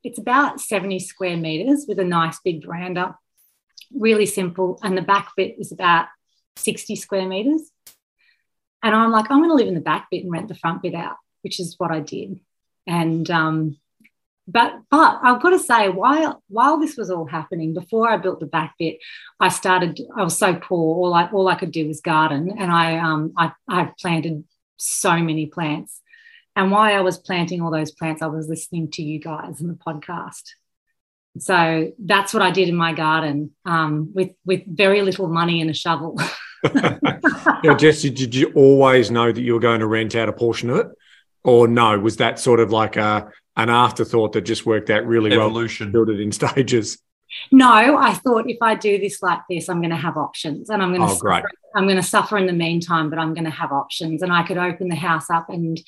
[0.03, 3.17] it's about 70 square meters with a nice big veranda
[3.93, 6.07] really simple and the back bit is about
[6.57, 7.71] 60 square meters
[8.83, 10.83] and i'm like i'm going to live in the back bit and rent the front
[10.83, 12.39] bit out which is what i did
[12.87, 13.77] and um,
[14.47, 18.39] but but I've got to say, while while this was all happening, before I built
[18.39, 18.97] the back bit,
[19.39, 20.01] I started.
[20.15, 20.95] I was so poor.
[20.95, 24.43] All I all I could do was garden, and I um I I planted
[24.77, 26.01] so many plants,
[26.55, 29.67] and while I was planting all those plants, I was listening to you guys in
[29.67, 30.43] the podcast.
[31.37, 35.69] So that's what I did in my garden um, with with very little money and
[35.69, 36.19] a shovel.
[37.63, 40.69] yeah, Jesse, did you always know that you were going to rent out a portion
[40.69, 40.87] of it,
[41.43, 41.97] or no?
[41.99, 45.87] Was that sort of like a an afterthought that just worked out really Evolution.
[45.87, 46.05] well?
[46.05, 46.97] Build it in stages.
[47.51, 50.81] No, I thought if I do this like this, I'm going to have options, and
[50.81, 51.13] I'm going to.
[51.13, 51.43] Oh, great.
[51.75, 54.43] I'm going to suffer in the meantime, but I'm going to have options, and I
[54.43, 55.79] could open the house up and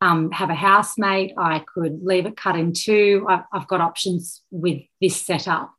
[0.00, 1.32] um, have a housemate.
[1.36, 3.26] I could leave it cut in two.
[3.28, 5.72] I've, I've got options with this setup,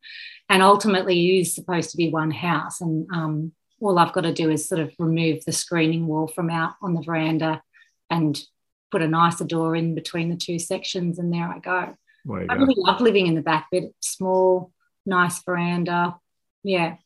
[0.49, 4.33] and ultimately, it is supposed to be one house, and um, all I've got to
[4.33, 7.61] do is sort of remove the screening wall from out on the veranda
[8.09, 8.39] and
[8.91, 11.71] put a nicer door in between the two sections, and there I go.
[11.71, 12.55] I go.
[12.55, 13.93] really love living in the back bit.
[13.99, 14.71] Small,
[15.05, 16.17] nice veranda.
[16.63, 16.97] Yeah.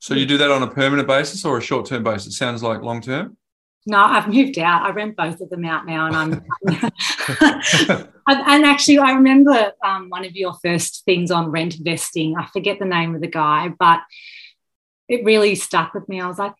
[0.00, 2.28] So you do that on a permanent basis or a short term basis?
[2.28, 3.37] It Sounds like long term.
[3.88, 4.82] No, I've moved out.
[4.82, 6.14] I rent both of them out now, and
[6.66, 6.92] I'm.
[8.26, 12.36] and actually, I remember um, one of your first things on rent vesting.
[12.36, 14.00] I forget the name of the guy, but
[15.08, 16.20] it really stuck with me.
[16.20, 16.52] I was like,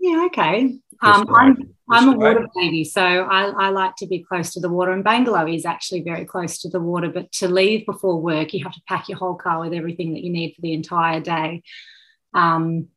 [0.00, 0.76] yeah, okay.
[1.00, 1.74] Um, That's I'm.
[1.88, 4.90] I'm a water baby, so I, I like to be close to the water.
[4.90, 8.64] And Bangalow is actually very close to the water, but to leave before work, you
[8.64, 11.62] have to pack your whole car with everything that you need for the entire day.
[12.34, 12.88] Um,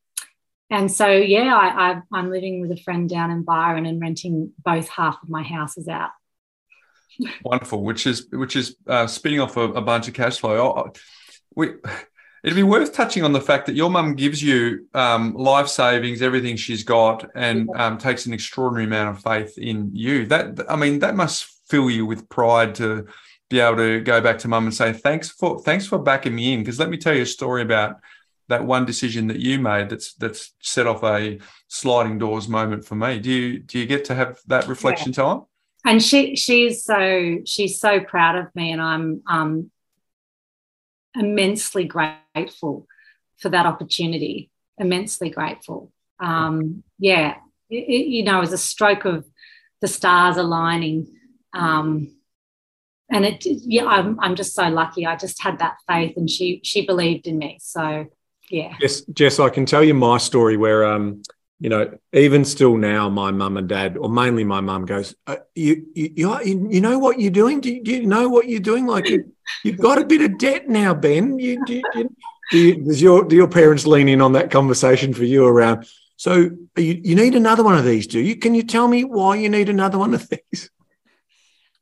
[0.69, 4.51] and so, yeah, I, I, I'm living with a friend down in Byron and renting
[4.63, 6.10] both half of my houses out.
[7.43, 10.58] Wonderful, which is which is uh, spinning off a, a bunch of cash flow.
[10.58, 10.91] Oh,
[11.56, 11.69] we,
[12.43, 16.21] it'd be worth touching on the fact that your mum gives you um, life savings,
[16.21, 20.25] everything she's got, and um, takes an extraordinary amount of faith in you.
[20.25, 23.08] That I mean, that must fill you with pride to
[23.49, 26.54] be able to go back to mum and say thanks for thanks for backing me
[26.54, 26.60] in.
[26.60, 27.97] Because let me tell you a story about
[28.47, 32.95] that one decision that you made that's that's set off a sliding doors moment for
[32.95, 33.19] me.
[33.19, 35.43] Do you do you get to have that reflection time?
[35.86, 39.71] and she she's so she's so proud of me and i'm um
[41.15, 42.88] immensely grateful
[43.38, 44.49] for that opportunity.
[44.77, 45.93] Immensely grateful.
[46.19, 47.36] Um yeah
[47.69, 49.25] it, it, you know it was a stroke of
[49.79, 51.08] the stars aligning
[51.53, 52.13] um
[53.10, 55.05] and it yeah I'm, I'm just so lucky.
[55.05, 57.60] I just had that faith and she she believed in me.
[57.62, 58.08] So
[58.49, 61.21] yeah Yes, Jess, I can tell you my story where, um,
[61.60, 65.38] you know, even still now, my mum and dad, or mainly my mum, goes, uh,
[65.55, 66.12] you, you,
[66.43, 67.62] you, you know what you're doing?
[67.62, 68.86] Do you, do you know what you're doing?
[68.86, 71.39] Like you, you've got a bit of debt now, Ben.
[71.39, 72.15] You, do, you,
[72.51, 75.88] do, you, does your do your parents lean in on that conversation for you around?
[76.17, 78.36] So you, you need another one of these, do you?
[78.36, 80.69] Can you tell me why you need another one of these?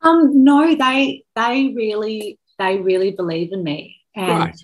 [0.04, 4.56] um no they they really they really believe in me and Right.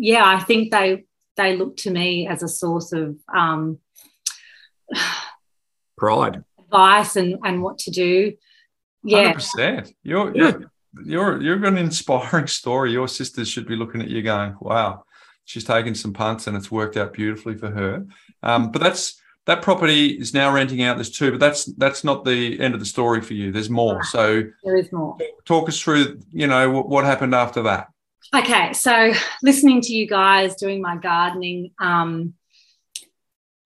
[0.00, 1.04] Yeah, I think they
[1.36, 3.78] they look to me as a source of um,
[5.96, 6.42] Pride.
[6.58, 8.32] advice and and what to do.
[9.04, 9.92] Yeah, Hundred percent.
[10.02, 10.42] You're Yeah.
[10.42, 10.70] you're
[11.04, 12.92] you're you're an inspiring story.
[12.92, 15.04] Your sisters should be looking at you going, "Wow,
[15.44, 18.06] she's taken some punts and it's worked out beautifully for her."
[18.42, 20.96] Um, but that's that property is now renting out.
[20.96, 23.52] There's two, but that's that's not the end of the story for you.
[23.52, 24.02] There's more.
[24.04, 25.16] So there is more.
[25.44, 26.20] talk us through.
[26.30, 27.88] You know what, what happened after that.
[28.34, 32.34] Okay, so listening to you guys doing my gardening, um,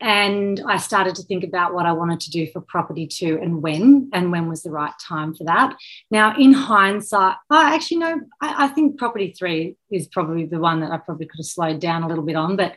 [0.01, 3.63] and I started to think about what I wanted to do for property too, and
[3.63, 5.77] when, and when was the right time for that.
[6.11, 10.81] Now, in hindsight, I actually know I, I think property three is probably the one
[10.81, 12.77] that I probably could have slowed down a little bit on, but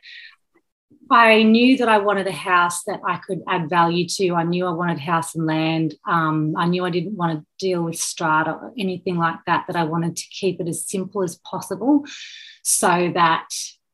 [1.11, 4.35] I knew that I wanted a house that I could add value to.
[4.35, 5.95] I knew I wanted house and land.
[6.07, 9.75] Um, I knew I didn't want to deal with strata or anything like that, that
[9.75, 12.03] I wanted to keep it as simple as possible
[12.63, 13.47] so that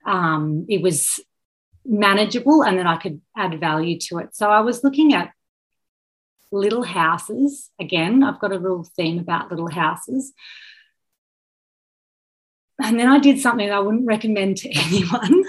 [0.05, 1.19] um, it was
[1.85, 4.35] manageable and that I could add value to it.
[4.35, 5.31] So I was looking at
[6.51, 7.69] little houses.
[7.79, 10.33] Again, I've got a little theme about little houses.
[12.81, 15.43] And then I did something I wouldn't recommend to anyone.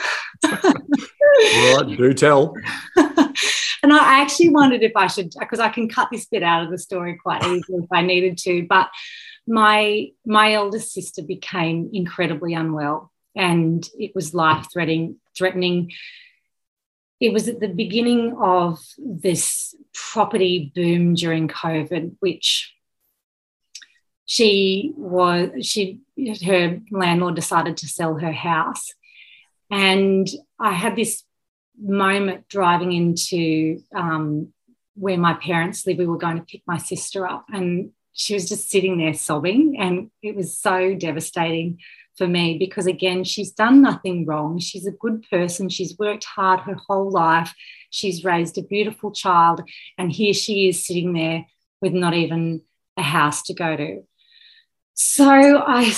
[0.45, 2.55] All right, do tell.
[2.97, 6.71] and I actually wondered if I should, because I can cut this bit out of
[6.71, 8.67] the story quite easily if I needed to.
[8.69, 8.89] But
[9.47, 15.17] my my eldest sister became incredibly unwell, and it was life threatening.
[15.37, 15.93] Threatening.
[17.21, 22.75] It was at the beginning of this property boom during COVID, which
[24.27, 26.01] she was she
[26.45, 28.93] her landlord decided to sell her house.
[29.71, 31.25] And i had this
[31.79, 34.53] moment driving into um,
[34.95, 35.99] where my parents live.
[35.99, 39.77] We were going to pick my sister up and she was just sitting there sobbing
[39.79, 41.81] and it was so devastating
[42.17, 44.59] for me because again she's done nothing wrong.
[44.59, 45.69] She's a good person.
[45.69, 47.53] She's worked hard her whole life.
[47.91, 49.63] She's raised a beautiful child
[49.99, 51.45] and here she is sitting there
[51.81, 52.63] with not even
[52.97, 54.03] a house to go to
[54.95, 55.93] so I,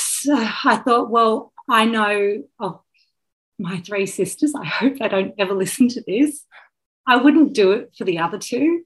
[0.65, 2.81] I thought, well, I know of
[3.59, 4.55] my three sisters.
[4.55, 6.45] I hope they don't ever listen to this.
[7.07, 8.83] I wouldn't do it for the other two.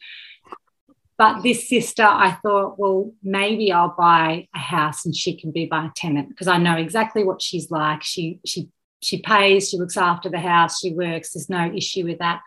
[1.16, 5.68] But this sister, I thought, well, maybe I'll buy a house and she can be
[5.70, 8.02] my tenant because I know exactly what she's like.
[8.02, 8.70] She she
[9.02, 11.32] she pays, she looks after the house, she works.
[11.32, 12.40] There's no issue with that.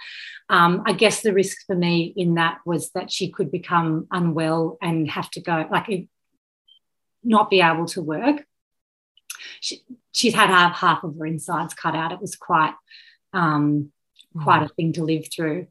[0.50, 4.78] Um, I guess the risk for me in that was that she could become unwell
[4.82, 6.10] and have to go like
[7.24, 8.46] not be able to work.
[9.60, 12.12] She, she's had half, half of her insides cut out.
[12.12, 12.74] It was quite
[13.34, 13.92] um,
[14.42, 15.68] quite a thing to live through.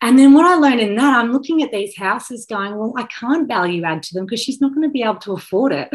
[0.00, 3.04] and then what I learned in that, I'm looking at these houses going, well, I
[3.04, 5.88] can't value add to them because she's not going to be able to afford it.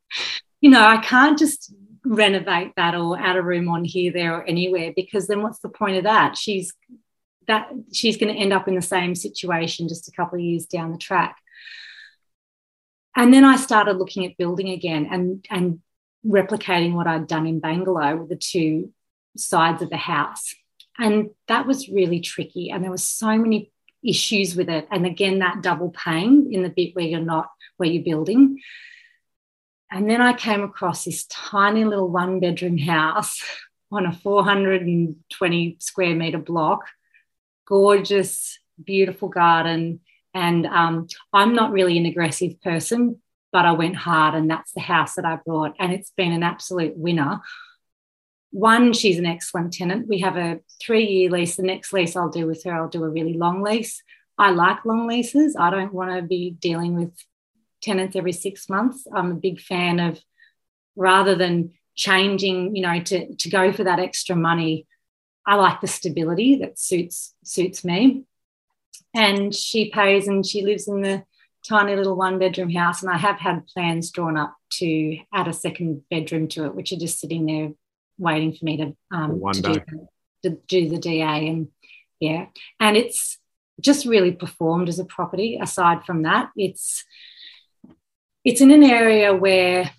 [0.60, 1.72] you know, I can't just
[2.04, 5.68] renovate that or add a room on here, there, or anywhere because then what's the
[5.68, 6.36] point of that?
[6.36, 6.72] She's
[7.46, 10.66] that she's going to end up in the same situation just a couple of years
[10.66, 11.38] down the track.
[13.18, 15.80] And then I started looking at building again and, and
[16.24, 18.92] replicating what I'd done in Bangalow with the two
[19.36, 20.54] sides of the house.
[20.96, 22.70] And that was really tricky.
[22.70, 23.72] And there were so many
[24.04, 24.86] issues with it.
[24.92, 28.60] And again, that double pain in the bit where you're not, where you're building.
[29.90, 33.42] And then I came across this tiny little one bedroom house
[33.90, 36.84] on a 420 square meter block,
[37.66, 40.02] gorgeous, beautiful garden.
[40.34, 43.20] And um, I'm not really an aggressive person,
[43.52, 45.74] but I went hard, and that's the house that I brought.
[45.78, 47.40] And it's been an absolute winner
[48.50, 50.08] one, she's an excellent tenant.
[50.08, 51.56] We have a three year lease.
[51.56, 54.02] The next lease I'll do with her, I'll do a really long lease.
[54.38, 55.56] I like long leases.
[55.58, 57.12] I don't want to be dealing with
[57.82, 59.06] tenants every six months.
[59.12, 60.20] I'm a big fan of
[60.96, 64.86] rather than changing, you know, to, to go for that extra money.
[65.44, 68.24] I like the stability that suits suits me.
[69.14, 71.24] And she pays and she lives in the
[71.68, 73.02] tiny little one bedroom house.
[73.02, 76.92] And I have had plans drawn up to add a second bedroom to it, which
[76.92, 77.70] are just sitting there
[78.18, 79.80] waiting for me to, um, to do,
[80.44, 81.48] to do the DA.
[81.48, 81.68] And
[82.20, 82.46] yeah,
[82.80, 83.38] and it's
[83.80, 85.58] just really performed as a property.
[85.60, 87.04] Aside from that, it's
[88.44, 89.90] it's in an area where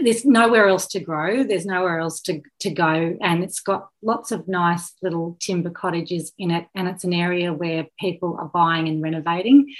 [0.00, 4.32] there's nowhere else to grow there's nowhere else to, to go and it's got lots
[4.32, 8.88] of nice little timber cottages in it and it's an area where people are buying
[8.88, 9.74] and renovating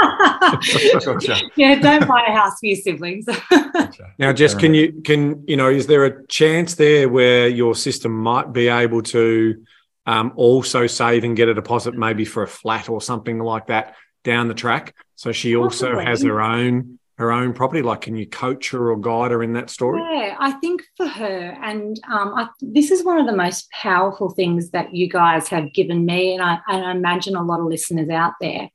[1.05, 1.41] gotcha.
[1.55, 3.25] Yeah, don't buy a house for your siblings.
[3.49, 4.13] gotcha.
[4.19, 8.11] Now, Jess, can you can you know is there a chance there where your system
[8.11, 9.63] might be able to
[10.05, 13.95] um, also save and get a deposit maybe for a flat or something like that
[14.25, 14.95] down the track?
[15.15, 16.05] So she also Possibly.
[16.05, 17.81] has her own her own property?
[17.81, 20.01] Like, can you coach her or guide her in that story?
[20.01, 24.29] Yeah, I think for her, and um, I, this is one of the most powerful
[24.29, 27.65] things that you guys have given me, and I, and I imagine a lot of
[27.65, 28.69] listeners out there.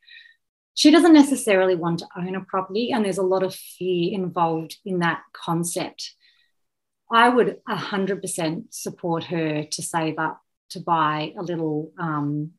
[0.74, 4.76] She doesn't necessarily want to own a property, and there's a lot of fear involved
[4.84, 6.14] in that concept.
[7.10, 10.40] I would 100% support her to save up
[10.70, 12.52] to buy a little um,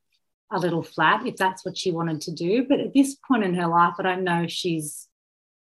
[0.51, 2.65] a little flat if that's what she wanted to do.
[2.67, 5.09] But at this point in her life, I don't know if she's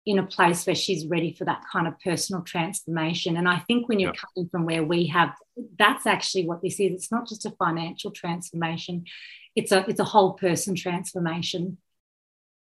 [0.10, 3.38] in a place where she's ready for that kind of personal transformation.
[3.38, 4.22] And I think when you're yeah.
[4.36, 5.36] coming from where we have,
[5.78, 6.93] that's actually what this is.
[6.93, 9.05] It's not just a financial transformation;
[9.55, 11.78] it's a it's a whole person transformation.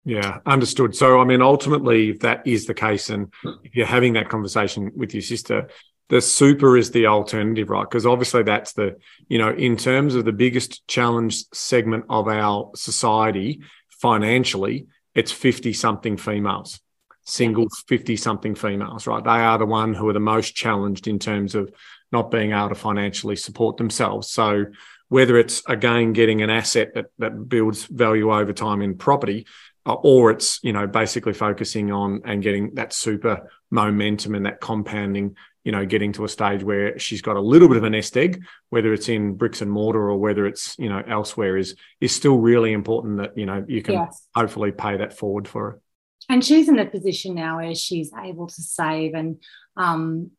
[0.07, 0.97] Yeah, understood.
[0.97, 3.30] So, I mean, ultimately, if that is the case, and
[3.64, 5.68] if you're having that conversation with your sister,
[6.09, 7.82] the super is the alternative, right?
[7.82, 8.97] Because obviously, that's the,
[9.28, 13.61] you know, in terms of the biggest challenge segment of our society
[13.91, 16.80] financially, it's 50 something females
[17.27, 19.22] single 50 something females, right?
[19.22, 21.70] They are the one who are the most challenged in terms of
[22.12, 24.31] not being able to financially support themselves.
[24.31, 24.66] So
[25.09, 29.47] whether it's again getting an asset that, that builds value over time in property,
[29.85, 34.61] uh, or it's you know basically focusing on and getting that super momentum and that
[34.61, 37.91] compounding you know getting to a stage where she's got a little bit of a
[37.91, 41.77] nest egg whether it's in bricks and mortar or whether it's you know elsewhere is
[42.01, 44.27] is still really important that you know you can yes.
[44.35, 45.81] hopefully pay that forward for her
[46.29, 49.43] and she's in a position now where she's able to save and
[49.77, 50.31] um,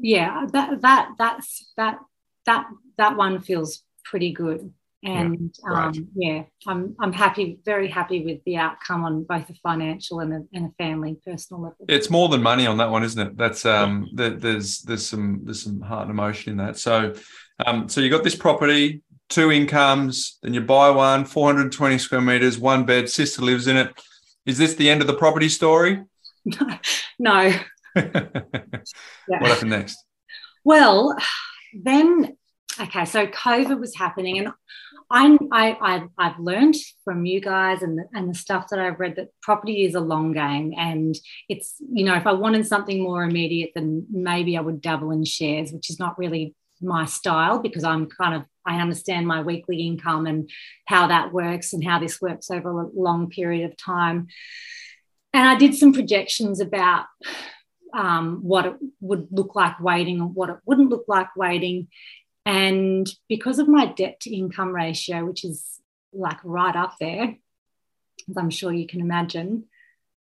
[0.00, 1.98] yeah that that that's that
[2.46, 2.66] that
[2.96, 4.72] that one feels pretty good
[5.02, 5.96] and yeah, right.
[5.96, 10.32] um, yeah i'm i'm happy very happy with the outcome on both a financial and
[10.32, 13.36] a, and a family personal level it's more than money on that one isn't it
[13.36, 14.30] that's um yeah.
[14.36, 17.14] there's there's some there's some heart and emotion in that so
[17.64, 22.58] um so you got this property two incomes, then you buy one, 420 square meters,
[22.58, 23.88] one bed, sister lives in it.
[24.44, 26.02] Is this the end of the property story?
[27.18, 27.52] no.
[29.26, 29.96] What happened next?
[30.64, 31.16] Well,
[31.72, 32.36] then,
[32.80, 34.52] okay, so COVID was happening, and
[35.10, 39.16] I, I, I've learned from you guys and the, and the stuff that I've read
[39.16, 40.72] that property is a long game.
[40.76, 41.16] And
[41.48, 45.24] it's, you know, if I wanted something more immediate, then maybe I would dabble in
[45.24, 49.86] shares, which is not really my style because I'm kind of, I understand my weekly
[49.86, 50.50] income and
[50.86, 54.28] how that works and how this works over a long period of time.
[55.32, 57.06] And I did some projections about
[57.94, 61.88] um, what it would look like waiting or what it wouldn't look like waiting.
[62.46, 65.64] And because of my debt to income ratio, which is
[66.12, 67.36] like right up there,
[68.28, 69.64] as I'm sure you can imagine,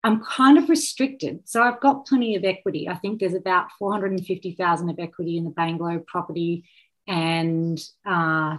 [0.02, 1.48] I'm kind of restricted.
[1.48, 2.88] So I've got plenty of equity.
[2.88, 6.64] I think there's about 450,000 of equity in the Bangalow property
[7.06, 8.56] and uh,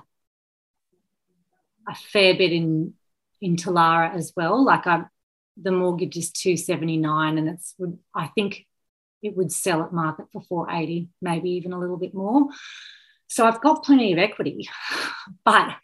[1.88, 2.94] a fair bit in
[3.42, 4.64] in Talara as well.
[4.64, 5.04] Like I,
[5.58, 8.66] the mortgage is 279 and it's would I think
[9.24, 12.48] it would sell at market for 480, maybe even a little bit more.
[13.28, 14.70] So I've got plenty of equity,
[15.46, 15.76] but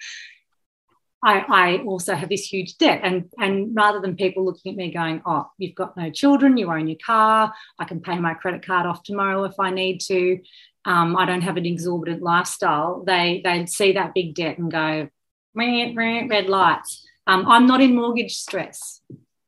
[1.28, 3.02] I, I, also have this huge debt.
[3.04, 6.72] And, and rather than people looking at me going, oh, you've got no children, you
[6.72, 10.40] own your car, I can pay my credit card off tomorrow if I need to,
[10.86, 15.10] um, I don't have an exorbitant lifestyle, they, they'd see that big debt and go,
[15.54, 17.06] red lights.
[17.26, 19.02] Um, I'm not in mortgage stress.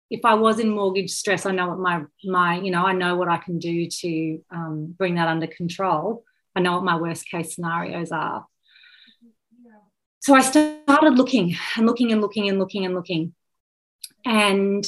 [0.10, 3.16] If I was in mortgage stress, I know what my, my you know, I know
[3.16, 6.26] what I can do to um, bring that under control.
[6.58, 8.46] I know what my worst case scenarios are.
[10.20, 13.34] So I started looking and looking and looking and looking and looking.
[14.26, 14.86] And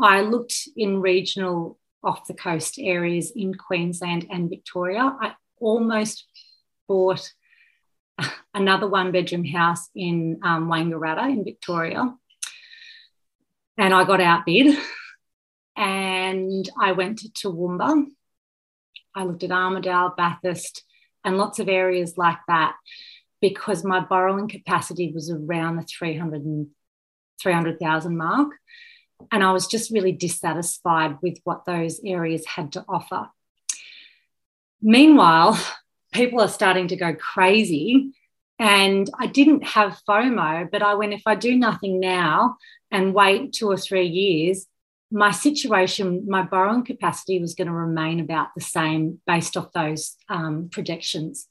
[0.00, 5.16] I looked in regional off the coast areas in Queensland and Victoria.
[5.20, 6.26] I almost
[6.86, 7.32] bought
[8.54, 12.14] another one bedroom house in um, Wangaratta in Victoria.
[13.78, 14.78] And I got outbid
[15.76, 18.06] and I went to Toowoomba
[19.16, 20.84] I looked at Armidale, Bathurst,
[21.24, 22.74] and lots of areas like that
[23.40, 26.66] because my borrowing capacity was around the 300
[27.40, 28.52] 300,000 mark.
[29.32, 33.28] And I was just really dissatisfied with what those areas had to offer.
[34.82, 35.58] Meanwhile,
[36.12, 38.12] people are starting to go crazy.
[38.58, 42.56] And I didn't have FOMO, but I went, if I do nothing now
[42.90, 44.66] and wait two or three years,
[45.10, 50.16] my situation, my borrowing capacity was going to remain about the same based off those
[50.28, 51.48] um, projections.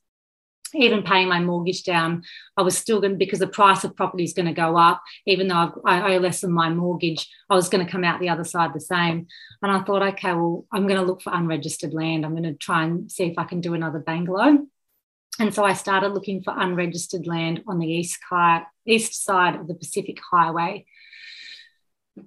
[0.74, 2.24] Even paying my mortgage down,
[2.57, 5.01] I was still going to, because the price of property is going to go up,
[5.26, 5.55] even though
[5.86, 8.43] I've, I owe less than my mortgage, I was going to come out the other
[8.43, 9.28] side the same.
[9.61, 12.26] And I thought, okay, well, I'm going to look for unregistered land.
[12.26, 14.66] I'm going to try and see if I can do another bungalow.
[15.39, 18.20] And so I started looking for unregistered land on the east,
[18.86, 20.86] east side of the Pacific Highway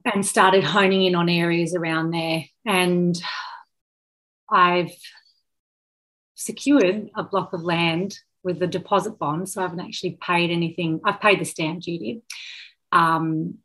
[0.05, 2.45] and started honing in on areas around there.
[2.67, 3.21] And
[4.51, 4.93] I've
[6.35, 8.19] secured a block of land
[8.49, 9.47] with the deposit bond.
[9.47, 11.01] So I haven't actually paid anything.
[11.05, 12.23] I've paid the stamp duty
[12.91, 13.59] um,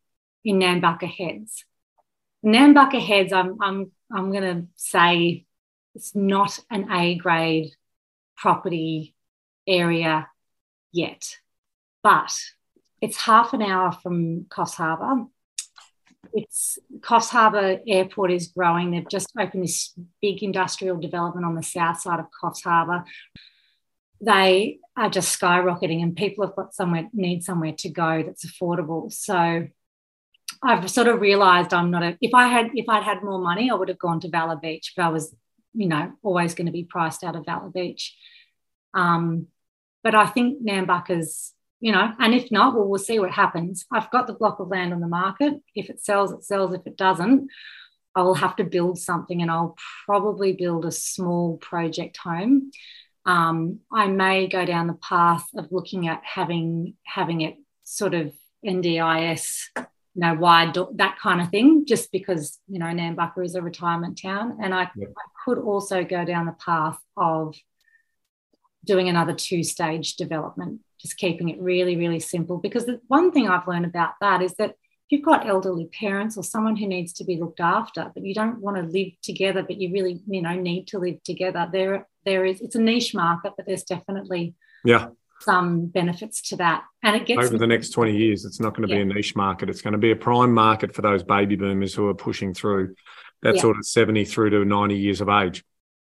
[0.43, 1.63] in Nambucca Heads.
[2.45, 5.45] Nambucca Heads, I'm, I'm, I'm going to say
[5.95, 7.71] it's not an A grade
[8.35, 9.15] property
[9.65, 10.27] area
[10.91, 11.37] yet,
[12.03, 12.37] but
[12.99, 15.27] it's half an hour from Coffs Harbour
[16.33, 18.91] it's Coffs Harbour Airport is growing.
[18.91, 23.05] They've just opened this big industrial development on the south side of Coffs Harbour.
[24.23, 29.11] They are just skyrocketing, and people have got somewhere need somewhere to go that's affordable.
[29.11, 29.67] So
[30.61, 32.17] I've sort of realised I'm not a.
[32.21, 34.93] If I had if I'd had more money, I would have gone to Valla Beach,
[34.95, 35.35] but I was,
[35.73, 38.15] you know, always going to be priced out of Valla Beach.
[38.93, 39.47] Um,
[40.03, 41.53] but I think Nambucca's
[41.83, 43.85] you know, and if not, well, we'll see what happens.
[43.91, 45.55] I've got the block of land on the market.
[45.75, 46.73] If it sells, it sells.
[46.73, 47.49] If it doesn't,
[48.15, 52.71] I will have to build something and I'll probably build a small project home.
[53.25, 58.33] Um, I may go down the path of looking at having having it sort of
[58.65, 63.61] NDIS, you know, wide that kind of thing, just because you know Nambucca is a
[63.61, 64.83] retirement town, and I.
[64.83, 64.89] I
[65.45, 67.55] could also go down the path of
[68.85, 72.57] doing another two stage development just keeping it really, really simple.
[72.57, 76.37] Because the one thing I've learned about that is that if you've got elderly parents
[76.37, 79.61] or someone who needs to be looked after, but you don't want to live together,
[79.61, 83.13] but you really, you know, need to live together, there, there is, it's a niche
[83.13, 84.55] market, but there's definitely
[84.85, 85.07] yeah
[85.43, 86.83] some benefits to that.
[87.03, 89.03] And it gets over the next 20 years, it's not going to yeah.
[89.03, 89.69] be a niche market.
[89.69, 92.95] It's going to be a prime market for those baby boomers who are pushing through
[93.41, 93.61] that yeah.
[93.61, 95.63] sort of 70 through to 90 years of age.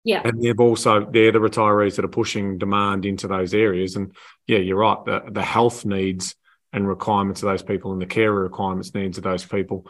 [0.05, 0.23] Yeah.
[0.25, 3.97] And they've also they're the retirees that are pushing demand into those areas.
[3.97, 4.15] And
[4.47, 4.99] yeah, you're right.
[5.05, 6.35] The the health needs
[6.73, 9.87] and requirements of those people and the care requirements needs of those people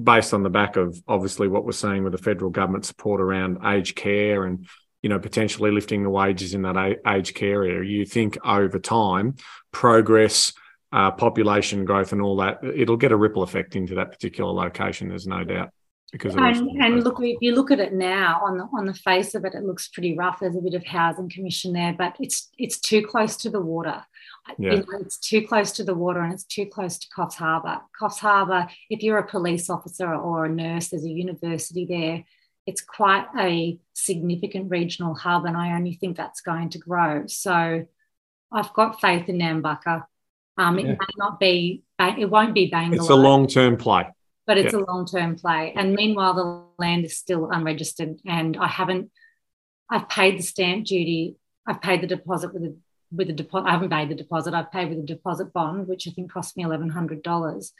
[0.00, 3.58] based on the back of obviously what we're seeing with the federal government support around
[3.66, 4.68] aged care and
[5.02, 7.88] you know, potentially lifting the wages in that aged care area.
[7.88, 9.36] You think over time,
[9.72, 10.52] progress,
[10.92, 15.08] uh, population growth, and all that, it'll get a ripple effect into that particular location.
[15.08, 15.70] There's no doubt.
[16.10, 19.34] Because and, and look, if you look at it now on the on the face
[19.34, 20.40] of it, it looks pretty rough.
[20.40, 24.02] There's a bit of housing commission there, but it's it's too close to the water.
[24.58, 24.72] Yeah.
[24.72, 27.82] You know, it's too close to the water and it's too close to Coffs Harbour.
[28.00, 32.24] Coffs Harbour, if you're a police officer or a nurse, there's a university there
[32.68, 37.26] it's quite a significant regional hub, and I only think that's going to grow.
[37.26, 37.86] So
[38.52, 40.04] I've got faith in Nambucca.
[40.58, 40.92] Um, it yeah.
[40.92, 42.96] may not be, it won't be Bangalow.
[42.96, 44.06] It's a long term play.
[44.46, 44.80] But it's yeah.
[44.80, 45.72] a long term play.
[45.74, 49.10] And meanwhile, the land is still unregistered, and I haven't,
[49.88, 52.76] I've paid the stamp duty, I've paid the deposit with a
[53.10, 53.66] with a deposit.
[53.68, 54.52] I haven't paid the deposit.
[54.52, 57.72] I've paid with a deposit bond, which I think cost me eleven hundred dollars.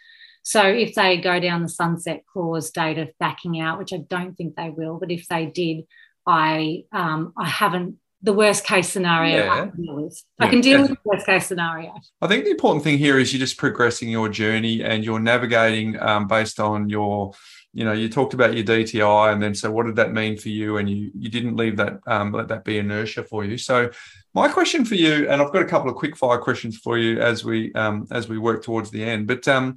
[0.42, 4.34] So if they go down the sunset clause date of backing out, which I don't
[4.34, 5.84] think they will, but if they did,
[6.26, 9.52] I um, I haven't the worst case scenario yeah.
[9.52, 10.22] I can deal with.
[10.40, 10.46] Yeah.
[10.46, 11.94] I can deal with the worst case scenario.
[12.20, 15.98] I think the important thing here is you're just progressing your journey and you're navigating
[16.00, 17.32] um, based on your,
[17.72, 20.48] you know, you talked about your DTI and then so what did that mean for
[20.48, 20.78] you?
[20.78, 23.56] And you you didn't leave that um, let that be inertia for you.
[23.56, 23.90] So
[24.34, 27.20] my question for you, and I've got a couple of quick fire questions for you
[27.20, 29.76] as we um, as we work towards the end, but um,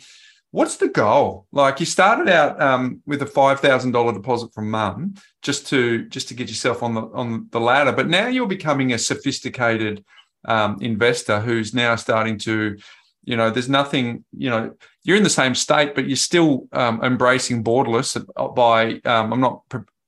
[0.51, 1.47] What's the goal?
[1.53, 6.03] Like you started out um, with a five thousand dollar deposit from mum just to
[6.09, 10.03] just to get yourself on the on the ladder, but now you're becoming a sophisticated
[10.45, 12.77] um, investor who's now starting to,
[13.23, 14.73] you know, there's nothing, you know,
[15.03, 18.17] you're in the same state, but you're still um, embracing borderless.
[18.53, 19.63] By um, I'm not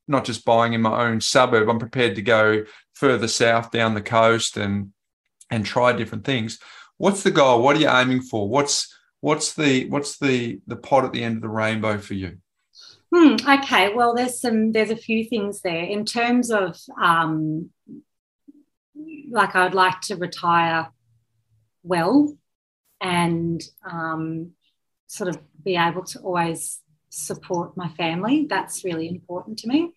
[0.06, 1.70] not just buying in my own suburb.
[1.70, 4.92] I'm prepared to go further south down the coast and
[5.50, 6.58] and try different things.
[6.98, 7.62] What's the goal?
[7.62, 8.46] What are you aiming for?
[8.46, 8.93] What's
[9.24, 12.36] what's the what's the the pot at the end of the rainbow for you?
[13.10, 17.70] Hmm, okay, well, there's some there's a few things there in terms of um,
[19.30, 20.90] like I'd like to retire
[21.82, 22.36] well
[23.00, 24.50] and um,
[25.06, 28.46] sort of be able to always support my family.
[28.46, 29.94] That's really important to me.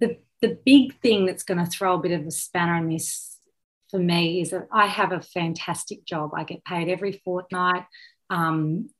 [0.00, 3.27] The the big thing that's going to throw a bit of a spanner in this
[3.90, 6.32] for me is that I have a fantastic job.
[6.34, 7.84] I get paid every fortnight.
[8.30, 8.90] Um,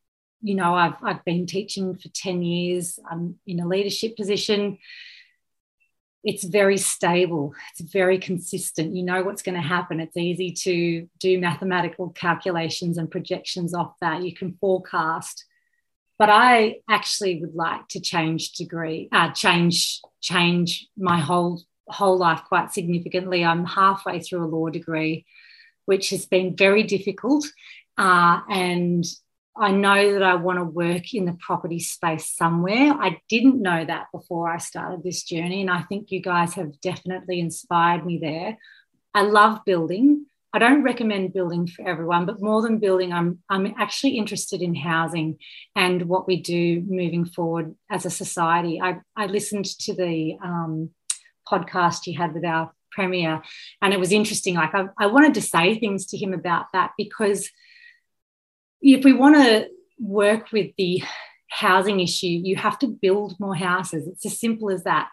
[0.41, 2.99] you know, I've, I've been teaching for 10 years.
[3.11, 4.79] I'm in a leadership position.
[6.25, 7.55] It's very stable.
[7.73, 8.95] It's very consistent.
[8.95, 10.01] You know what's going to happen.
[10.01, 14.23] It's easy to do mathematical calculations and projections off that.
[14.23, 15.45] You can forecast.
[16.19, 22.43] But I actually would like to change degree, uh, change, change my whole whole life
[22.49, 23.45] quite significantly.
[23.45, 25.25] I'm halfway through a law degree,
[25.87, 27.47] which has been very difficult.
[27.97, 29.05] Uh, and
[29.57, 32.93] I know that I want to work in the property space somewhere.
[32.93, 35.63] I didn't know that before I started this journey.
[35.63, 38.57] And I think you guys have definitely inspired me there.
[39.15, 40.27] I love building.
[40.53, 44.75] I don't recommend building for everyone, but more than building, I'm, I'm actually interested in
[44.75, 45.39] housing
[45.77, 48.81] and what we do moving forward as a society.
[48.81, 50.91] I, I listened to the um,
[51.51, 53.43] podcast you had with our premier.
[53.81, 54.55] And it was interesting.
[54.55, 57.51] Like, I, I wanted to say things to him about that because
[58.81, 59.69] if we want to
[59.99, 61.03] work with the
[61.51, 64.07] housing issue, you have to build more houses.
[64.07, 65.11] It's as simple as that.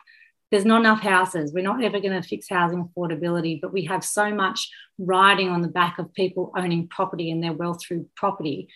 [0.52, 1.52] There's not enough houses.
[1.54, 4.70] We're not ever going to fix housing affordability, but we have so much
[5.00, 8.70] riding on the back of people owning property and their wealth through property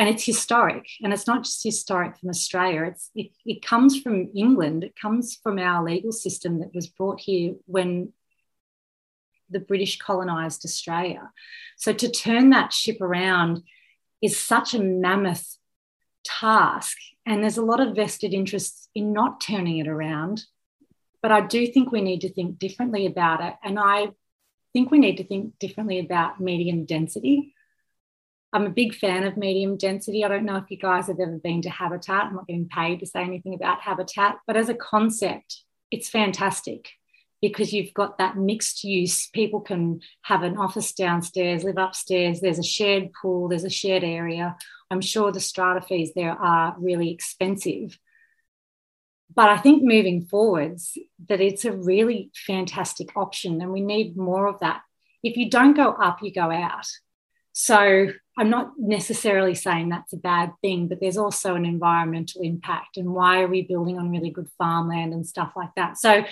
[0.00, 4.30] and it's historic and it's not just historic from australia it's it, it comes from
[4.34, 8.10] england it comes from our legal system that was brought here when
[9.50, 11.30] the british colonized australia.
[11.76, 13.62] So to turn that ship around
[14.22, 15.58] is such a mammoth
[16.24, 16.96] task
[17.26, 20.44] and there's a lot of vested interests in not turning it around
[21.22, 24.08] but i do think we need to think differently about it and i
[24.72, 27.54] think we need to think differently about medium density
[28.52, 30.24] I'm a big fan of medium density.
[30.24, 32.26] I don't know if you guys have ever been to Habitat.
[32.26, 36.90] I'm not getting paid to say anything about Habitat, but as a concept, it's fantastic
[37.40, 39.28] because you've got that mixed use.
[39.28, 42.40] People can have an office downstairs, live upstairs.
[42.40, 44.56] There's a shared pool, there's a shared area.
[44.90, 47.98] I'm sure the strata fees there are really expensive.
[49.32, 50.98] But I think moving forwards,
[51.28, 54.82] that it's a really fantastic option, and we need more of that.
[55.22, 56.86] If you don't go up, you go out.
[57.52, 62.96] So I'm not necessarily saying that's a bad thing, but there's also an environmental impact.
[62.96, 65.98] And why are we building on really good farmland and stuff like that?
[65.98, 66.24] So,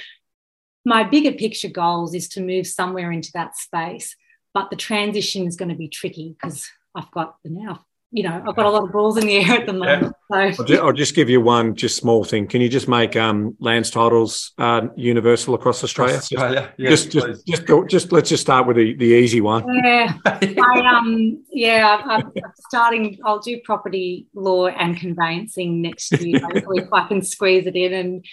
[0.85, 4.17] my bigger picture goals is to move somewhere into that space.
[4.55, 8.43] But the transition is going to be tricky because I've got the now you know,
[8.47, 10.15] I've got a lot of balls in the air at the moment.
[10.31, 10.53] Yeah.
[10.53, 10.63] So.
[10.63, 12.47] I'll, just, I'll, just, give you one just small thing.
[12.47, 16.15] Can you just make um, lands titles uh, universal across Australia?
[16.15, 16.73] Across Australia.
[16.79, 19.65] Yes, just, just, just, go, just let's just start with the, the easy one.
[19.85, 22.33] Yeah, I, um, yeah, I'm, I'm,
[22.71, 23.19] starting.
[23.27, 26.41] I'll do property law and conveyancing next year.
[26.43, 27.93] Hopefully, if I can squeeze it in.
[27.93, 28.25] And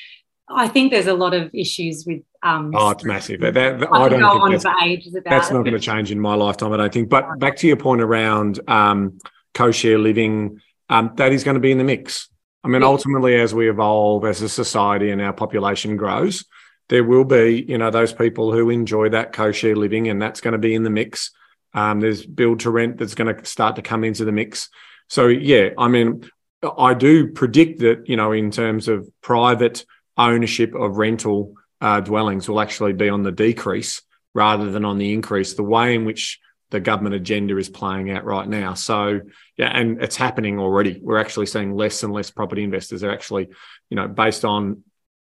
[0.47, 2.21] I think there's a lot of issues with.
[2.43, 3.41] Um, oh, it's massive.
[3.41, 6.35] That, that, I, I don't go think that's, that's not going to change in my
[6.35, 6.71] lifetime.
[6.71, 7.09] I don't think.
[7.09, 8.61] But back to your point around.
[8.69, 9.19] Um,
[9.55, 12.29] co-share living, um, that is going to be in the mix.
[12.63, 16.45] I mean, ultimately, as we evolve as a society and our population grows,
[16.89, 20.51] there will be, you know, those people who enjoy that co-share living, and that's going
[20.51, 21.31] to be in the mix.
[21.73, 24.69] Um, there's build to rent that's going to start to come into the mix.
[25.09, 26.29] So, yeah, I mean,
[26.77, 29.85] I do predict that, you know, in terms of private
[30.17, 34.01] ownership of rental uh, dwellings will actually be on the decrease
[34.33, 35.53] rather than on the increase.
[35.53, 36.39] The way in which
[36.71, 38.73] the government agenda is playing out right now.
[38.73, 39.21] So
[39.57, 40.99] yeah, and it's happening already.
[41.01, 43.47] We're actually seeing less and less property investors are actually,
[43.89, 44.83] you know, based on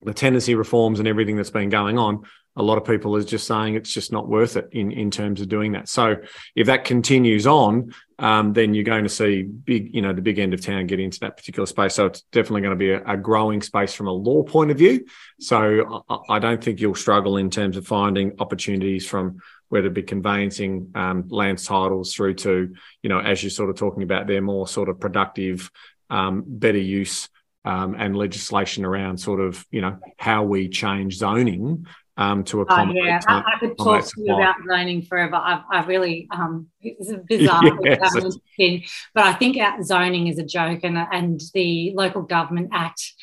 [0.01, 2.23] the tenancy reforms and everything that's been going on,
[2.57, 5.41] a lot of people is just saying it's just not worth it in, in terms
[5.41, 5.87] of doing that.
[5.87, 6.15] So
[6.55, 10.39] if that continues on, um, then you're going to see big, you know, the big
[10.39, 11.93] end of town get into that particular space.
[11.93, 14.77] So it's definitely going to be a, a growing space from a law point of
[14.79, 15.05] view.
[15.39, 19.37] So I, I, don't think you'll struggle in terms of finding opportunities from
[19.69, 23.75] whether it be conveyancing um, lands titles through to, you know, as you're sort of
[23.75, 25.69] talking about, their more sort of productive,
[26.09, 27.29] um, better use
[27.65, 31.85] um, and legislation around sort of, you know, how we change zoning
[32.17, 33.03] um, to accommodate.
[33.03, 35.35] Oh, yeah, I, I, could talk to you about zoning forever.
[35.35, 38.79] I've, i really, um, it's bizarre, yes.
[39.13, 43.13] but I think zoning is a joke, and and the local government act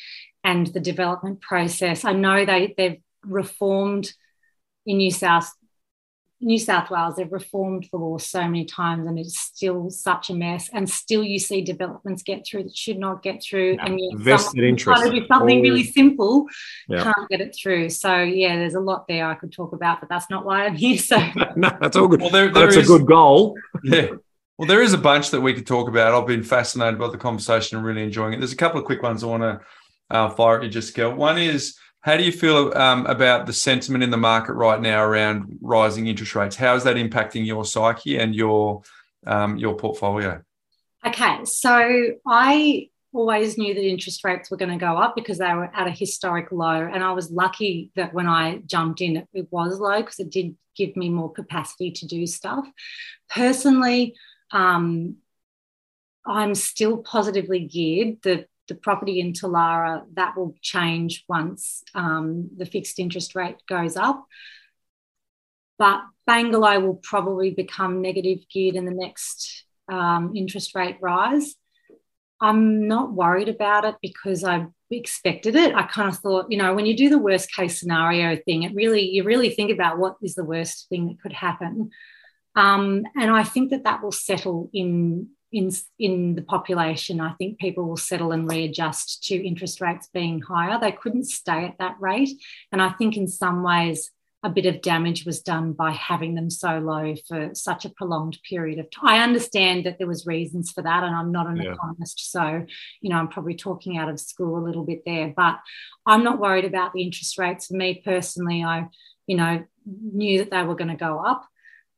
[0.43, 2.05] and the development process.
[2.05, 4.13] I know they they've reformed
[4.85, 5.51] in New South
[6.41, 10.33] New South Wales, they've reformed the law so many times and it's still such a
[10.33, 10.69] mess.
[10.73, 13.75] And still you see developments get through that should not get through.
[13.75, 13.85] Yeah.
[13.85, 15.01] And yet vested interest.
[15.01, 16.45] Trying to do something really simple,
[16.89, 17.03] yeah.
[17.03, 17.89] can't get it through.
[17.89, 20.75] So yeah, there's a lot there I could talk about, but that's not why I'm
[20.75, 20.97] here.
[20.97, 21.17] So
[21.55, 22.21] no, that's all good.
[22.21, 23.55] Well, there, there that's is, a good goal.
[23.83, 24.07] Yeah.
[24.57, 26.13] Well, there is a bunch that we could talk about.
[26.13, 28.37] I've been fascinated by the conversation and really enjoying it.
[28.37, 29.61] There's a couple of quick ones I want to
[30.09, 31.09] uh, fire at you, Jessica.
[31.09, 35.03] One is how do you feel um, about the sentiment in the market right now
[35.03, 36.55] around rising interest rates?
[36.55, 38.83] How is that impacting your psyche and your
[39.25, 40.43] um, your portfolio?
[41.03, 45.51] Okay, so I always knew that interest rates were going to go up because they
[45.55, 49.47] were at a historic low, and I was lucky that when I jumped in, it,
[49.49, 52.67] was low because it did give me more capacity to do stuff.
[53.31, 54.13] Personally,
[54.51, 55.15] um,
[56.23, 58.21] I'm still positively geared.
[58.21, 63.95] The the property in Talara, that will change once um, the fixed interest rate goes
[63.95, 64.25] up.
[65.77, 71.55] But Bangalow will probably become negative geared in the next um, interest rate rise.
[72.41, 75.73] I'm not worried about it because I expected it.
[75.75, 78.75] I kind of thought, you know, when you do the worst case scenario thing, it
[78.75, 81.91] really, you really think about what is the worst thing that could happen.
[82.55, 87.59] Um, and I think that that will settle in in, in the population, I think
[87.59, 90.77] people will settle and readjust to interest rates being higher.
[90.77, 92.31] They couldn't stay at that rate.
[92.73, 94.11] And I think in some ways,
[94.43, 98.37] a bit of damage was done by having them so low for such a prolonged
[98.47, 99.07] period of time.
[99.07, 101.73] I understand that there was reasons for that, and I'm not an yeah.
[101.73, 102.63] economist, so
[103.01, 105.33] you know I'm probably talking out of school a little bit there.
[105.35, 105.59] But
[106.05, 107.67] I'm not worried about the interest rates.
[107.67, 108.87] For me personally, I
[109.25, 111.47] you know knew that they were going to go up.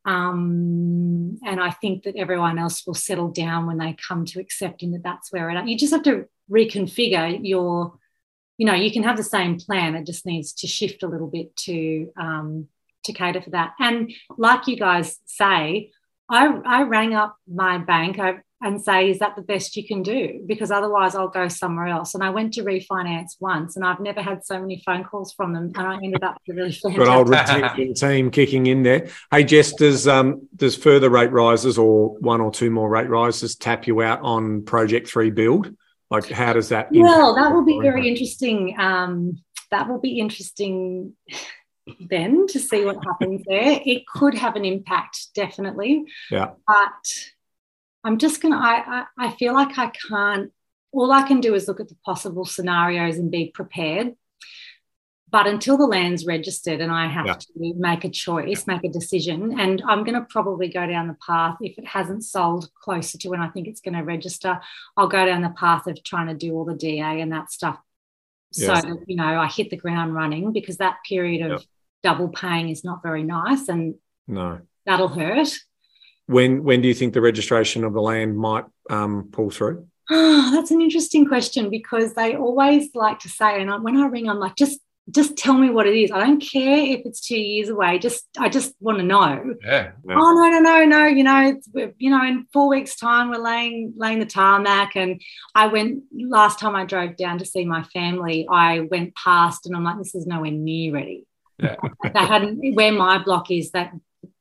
[0.04, 4.92] Um, and I think that everyone else will settle down when they come to accepting
[4.92, 5.68] that that's where it.
[5.68, 7.98] You just have to reconfigure your,
[8.56, 9.94] you know, you can have the same plan.
[9.94, 12.68] It just needs to shift a little bit to um,
[13.04, 13.74] to cater for that.
[13.78, 15.90] And like you guys say,
[16.28, 18.18] I, I rang up my bank.
[18.18, 20.42] I and say, is that the best you can do?
[20.46, 22.14] Because otherwise I'll go somewhere else.
[22.14, 25.52] And I went to refinance once and I've never had so many phone calls from
[25.52, 25.70] them.
[25.76, 26.98] And I ended up with a really fantastic.
[26.98, 29.08] Good old retention team kicking in there.
[29.30, 33.54] Hey, Jess, does, um, does further rate rises or one or two more rate rises
[33.54, 35.74] tap you out on Project 3 build?
[36.10, 36.88] Like, how does that?
[36.90, 38.74] Well, that will be very interesting.
[38.78, 41.14] Um, that will be interesting
[42.08, 43.80] then to see what happens there.
[43.84, 46.06] It could have an impact, definitely.
[46.30, 46.52] Yeah.
[46.66, 47.30] But
[48.04, 48.56] I'm just gonna.
[48.56, 50.52] I, I I feel like I can't.
[50.92, 54.14] All I can do is look at the possible scenarios and be prepared.
[55.30, 57.34] But until the land's registered and I have yeah.
[57.34, 61.18] to make a choice, make a decision, and I'm going to probably go down the
[61.26, 64.58] path if it hasn't sold closer to when I think it's going to register,
[64.96, 67.78] I'll go down the path of trying to do all the DA and that stuff
[68.52, 68.74] so
[69.06, 71.68] you know I hit the ground running because that period of yep.
[72.02, 73.94] double paying is not very nice and
[74.26, 75.54] no that'll hurt
[76.28, 79.88] when when do you think the registration of the land might um, pull through?
[80.10, 84.28] Oh, that's an interesting question because they always like to say, and when I ring,
[84.28, 84.78] I'm like, just
[85.10, 86.10] just tell me what it is.
[86.10, 87.98] I don't care if it's two years away.
[87.98, 89.54] Just I just want to know.
[89.64, 89.92] Yeah.
[90.06, 90.16] Yeah.
[90.18, 91.06] Oh no no no no!
[91.06, 94.96] You know it's, we're- you know in four weeks' time we're laying laying the tarmac,
[94.96, 95.22] and
[95.54, 98.46] I went last time I drove down to see my family.
[98.50, 101.26] I went past, and I'm like, this is nowhere near ready.
[101.58, 101.76] Yeah.
[102.14, 103.92] they hadn't where my block is that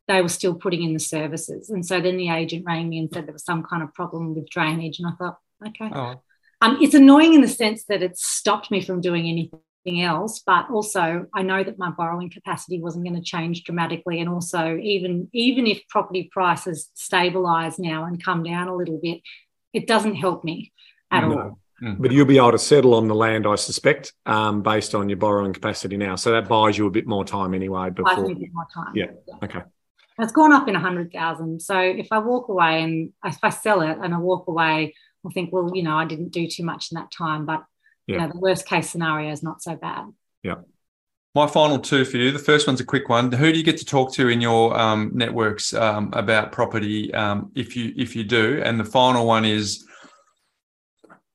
[0.08, 3.10] they were still putting in the services, and so then the agent rang me and
[3.14, 5.38] said there was some kind of problem with drainage, and I thought,
[5.68, 5.90] okay.
[5.94, 6.22] Oh,
[6.62, 10.70] Um, it's annoying in the sense that it's stopped me from doing anything else, but
[10.72, 15.30] also I know that my borrowing capacity wasn't going to change dramatically, and also even
[15.34, 19.22] even if property prices stabilise now and come down a little bit,
[19.74, 20.72] it doesn't help me
[21.12, 21.40] at No.
[21.40, 21.60] all.
[22.00, 25.20] But you'll be able to settle on the land, I suspect, um, based on your
[25.20, 26.16] borrowing capacity now.
[26.16, 27.82] So that buys you a bit more time anyway.
[27.82, 28.94] I Before think it's more time.
[28.96, 29.12] Yeah.
[29.44, 29.62] Okay.
[30.20, 31.62] It's gone up in a hundred thousand.
[31.62, 35.32] So if I walk away and if I sell it and I walk away, I'll
[35.32, 37.64] think, well, you know, I didn't do too much in that time, but
[38.08, 40.06] you know, the worst case scenario is not so bad.
[40.42, 40.56] Yeah.
[41.36, 42.32] My final two for you.
[42.32, 43.32] The first one's a quick one.
[43.32, 47.52] Who do you get to talk to in your um, networks um, about property, um,
[47.54, 48.62] if you if you do?
[48.64, 49.86] And the final one is,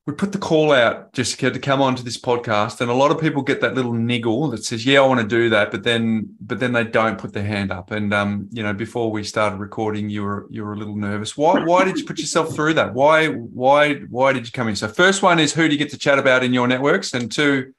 [0.05, 3.21] we put the call out, Jessica, to come onto this podcast, and a lot of
[3.21, 6.35] people get that little niggle that says, "Yeah, I want to do that," but then
[6.41, 7.93] but then they don't put their hand up.
[7.93, 11.37] And um, you know, before we started recording, you were you were a little nervous.
[11.37, 12.95] Why why did you put yourself through that?
[12.95, 14.75] Why why why did you come in?
[14.75, 17.31] So first one is who do you get to chat about in your networks, and
[17.31, 17.73] two,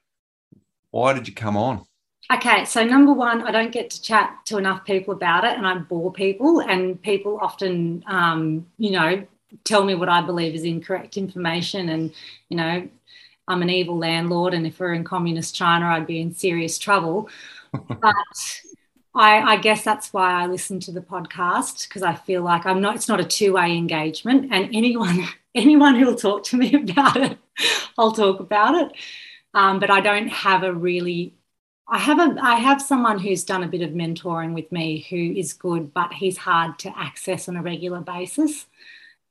[0.92, 1.84] why did you come on?
[2.32, 5.66] Okay, so number one, I don't get to chat to enough people about it, and
[5.66, 6.60] I bore people.
[6.60, 9.26] And people often, um, you know,
[9.64, 12.12] tell me what I believe is incorrect information, and
[12.48, 12.88] you know,
[13.46, 17.28] I'm an evil landlord, and if we're in communist China, I'd be in serious trouble.
[17.72, 18.14] but
[19.14, 22.80] I, I guess that's why I listen to the podcast because I feel like I'm
[22.80, 22.96] not.
[22.96, 25.24] It's not a two-way engagement, and anyone,
[25.54, 27.38] anyone who'll talk to me about it,
[27.98, 28.92] I'll talk about it.
[29.54, 31.34] Um, but I don't have a really
[31.86, 35.16] I have a I have someone who's done a bit of mentoring with me who
[35.16, 38.66] is good, but he's hard to access on a regular basis.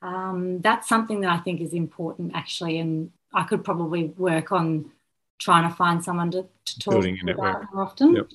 [0.04, 4.91] Um, that's something that I think is important actually, and I could probably work on
[5.39, 7.56] trying to find someone to, to talk Building a network.
[7.56, 8.16] about more often.
[8.16, 8.30] Yep.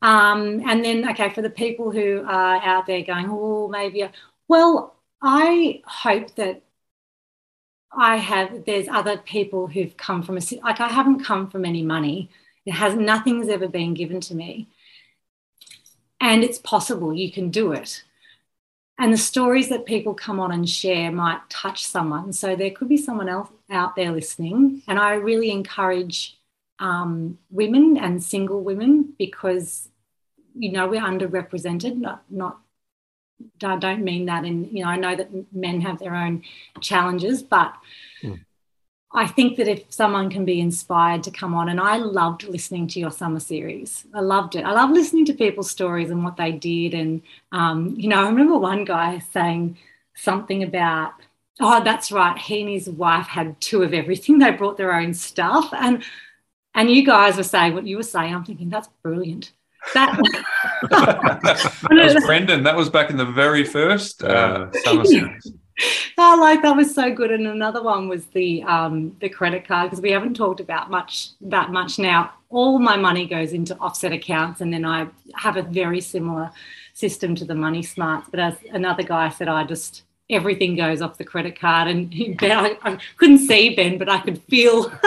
[0.00, 4.10] Um, and then, okay, for the people who are out there going, oh, maybe, I-"
[4.48, 6.62] well, I hope that
[7.92, 11.82] I have, there's other people who've come from a, like I haven't come from any
[11.82, 12.30] money.
[12.64, 14.68] It has, nothing's ever been given to me.
[16.20, 18.02] And it's possible you can do it.
[18.98, 22.32] And the stories that people come on and share might touch someone.
[22.32, 24.82] So there could be someone else out there listening.
[24.86, 26.38] And I really encourage
[26.78, 29.88] um, women and single women because,
[30.54, 32.58] you know, we're underrepresented, not, not
[33.64, 36.42] I don't mean that in, you know, I know that men have their own
[36.80, 37.74] challenges, but
[38.22, 38.44] Mm.
[39.14, 42.86] I think that if someone can be inspired to come on, and I loved listening
[42.88, 44.06] to your summer series.
[44.14, 44.64] I loved it.
[44.64, 46.94] I love listening to people's stories and what they did.
[46.94, 47.20] And,
[47.52, 49.76] um, you know, I remember one guy saying
[50.14, 51.12] something about,
[51.60, 52.38] oh, that's right.
[52.38, 54.38] He and his wife had two of everything.
[54.42, 55.68] They brought their own stuff.
[55.74, 56.02] And,
[56.74, 58.34] and you guys were saying what you were saying.
[58.34, 59.52] I'm thinking, that's brilliant.
[59.92, 60.18] That,
[60.90, 62.62] that was Brendan.
[62.62, 65.52] That was back in the very first uh, summer series.
[66.18, 67.30] oh, like that was so good.
[67.30, 71.30] And another one was the um, the credit card because we haven't talked about much
[71.40, 72.32] that much now.
[72.50, 76.50] All my money goes into offset accounts, and then I have a very similar
[76.92, 78.28] system to the Money Smarts.
[78.30, 82.52] But as another guy said, I just everything goes off the credit card, and Ben,
[82.52, 84.92] I, I couldn't see Ben, but I could feel.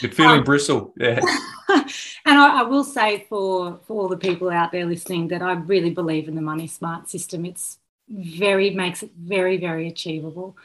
[0.00, 0.92] You're feeling bristle.
[0.96, 1.20] Yeah.
[1.68, 5.52] and I, I will say for for all the people out there listening that I
[5.52, 7.44] really believe in the Money Smart system.
[7.44, 7.78] It's
[8.08, 10.56] very makes it very very achievable.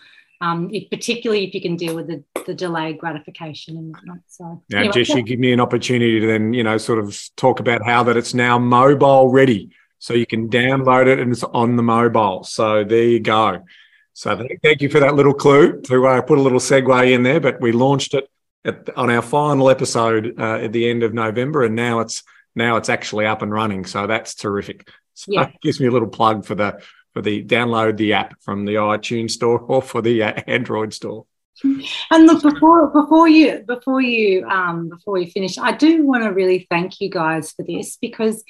[0.42, 4.20] Um, if, particularly if you can deal with the, the delayed gratification and whatnot.
[4.28, 7.20] So Now, anyway, Jess, you give me an opportunity to then, you know, sort of
[7.36, 9.72] talk about how that it's now mobile ready.
[9.98, 12.46] So you can download it and it's on the mobile.
[12.46, 13.66] So there you go.
[14.14, 17.42] So thank you for that little clue to uh, put a little segue in there.
[17.42, 18.30] But we launched it
[18.64, 22.24] at, on our final episode uh, at the end of November, and now it's
[22.56, 23.86] now it's actually up and running.
[23.86, 24.90] So that's terrific.
[25.16, 25.48] So Yeah.
[25.48, 26.82] it gives me a little plug for the
[27.14, 31.26] for the download the app from the iTunes store or for the uh, Android store.
[31.64, 36.30] And look, before before you before you um, before you finish, I do want to
[36.30, 38.44] really thank you guys for this because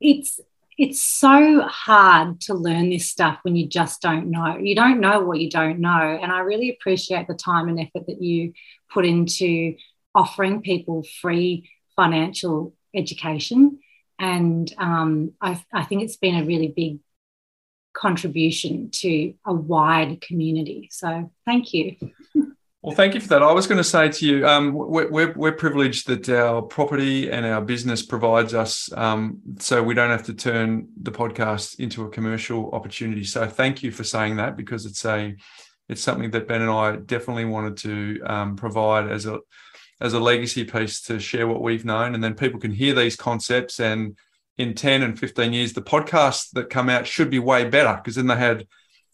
[0.00, 0.38] it's
[0.76, 4.58] it's so hard to learn this stuff when you just don't know.
[4.58, 8.06] You don't know what you don't know, and I really appreciate the time and effort
[8.06, 8.52] that you
[8.92, 9.74] put into
[10.14, 13.80] offering people free financial education.
[14.18, 16.98] And um, I, I think it's been a really big
[17.94, 20.88] contribution to a wide community.
[20.92, 21.96] So thank you.
[22.84, 23.42] Well, thank you for that.
[23.42, 27.46] I was going to say to you, um, we're, we're, privileged that our property and
[27.46, 32.10] our business provides us, um, so we don't have to turn the podcast into a
[32.10, 33.24] commercial opportunity.
[33.24, 35.34] So thank you for saying that because it's a
[35.88, 39.38] it's something that Ben and I definitely wanted to um, provide as a
[40.02, 43.16] as a legacy piece to share what we've known, and then people can hear these
[43.16, 43.80] concepts.
[43.80, 44.18] And
[44.58, 48.14] in ten and fifteen years, the podcasts that come out should be way better because
[48.14, 48.66] then they had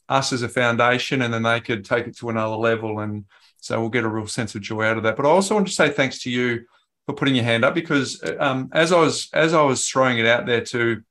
[0.08, 3.24] us as a foundation, and then they could take it to another level and
[3.60, 5.16] so we'll get a real sense of joy out of that.
[5.16, 6.64] But I also want to say thanks to you
[7.06, 10.26] for putting your hand up because um, as I was as I was throwing it
[10.26, 11.02] out there to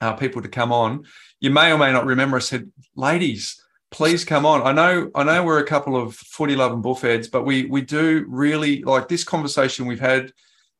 [0.00, 1.04] uh, people to come on,
[1.40, 4.62] you may or may not remember I said, ladies, please come on.
[4.62, 8.24] I know I know we're a couple of footy loving bullfeds, but we we do
[8.28, 10.32] really like this conversation we've had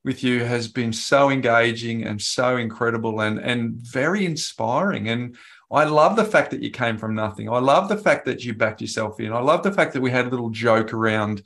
[0.07, 5.37] with you has been so engaging and so incredible and and very inspiring and
[5.71, 7.49] I love the fact that you came from nothing.
[7.49, 9.33] I love the fact that you backed yourself in.
[9.33, 11.43] I love the fact that we had a little joke around,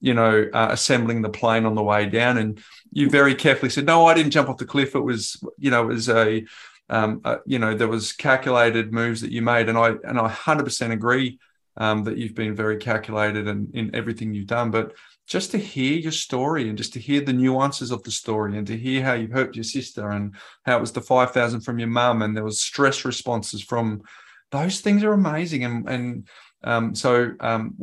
[0.00, 2.36] you know, uh, assembling the plane on the way down.
[2.36, 4.96] And you very carefully said, no, I didn't jump off the cliff.
[4.96, 6.44] It was, you know, it was a,
[6.88, 9.68] um, uh, you know, there was calculated moves that you made.
[9.68, 11.38] And I, and I 100% agree
[11.76, 14.72] um, that you've been very calculated and in everything you've done.
[14.72, 14.94] But
[15.30, 18.66] just to hear your story and just to hear the nuances of the story and
[18.66, 20.34] to hear how you hurt your sister and
[20.66, 24.02] how it was the 5000 from your mum and there was stress responses from
[24.50, 25.64] those things are amazing.
[25.64, 26.28] And and
[26.64, 27.76] um, so um,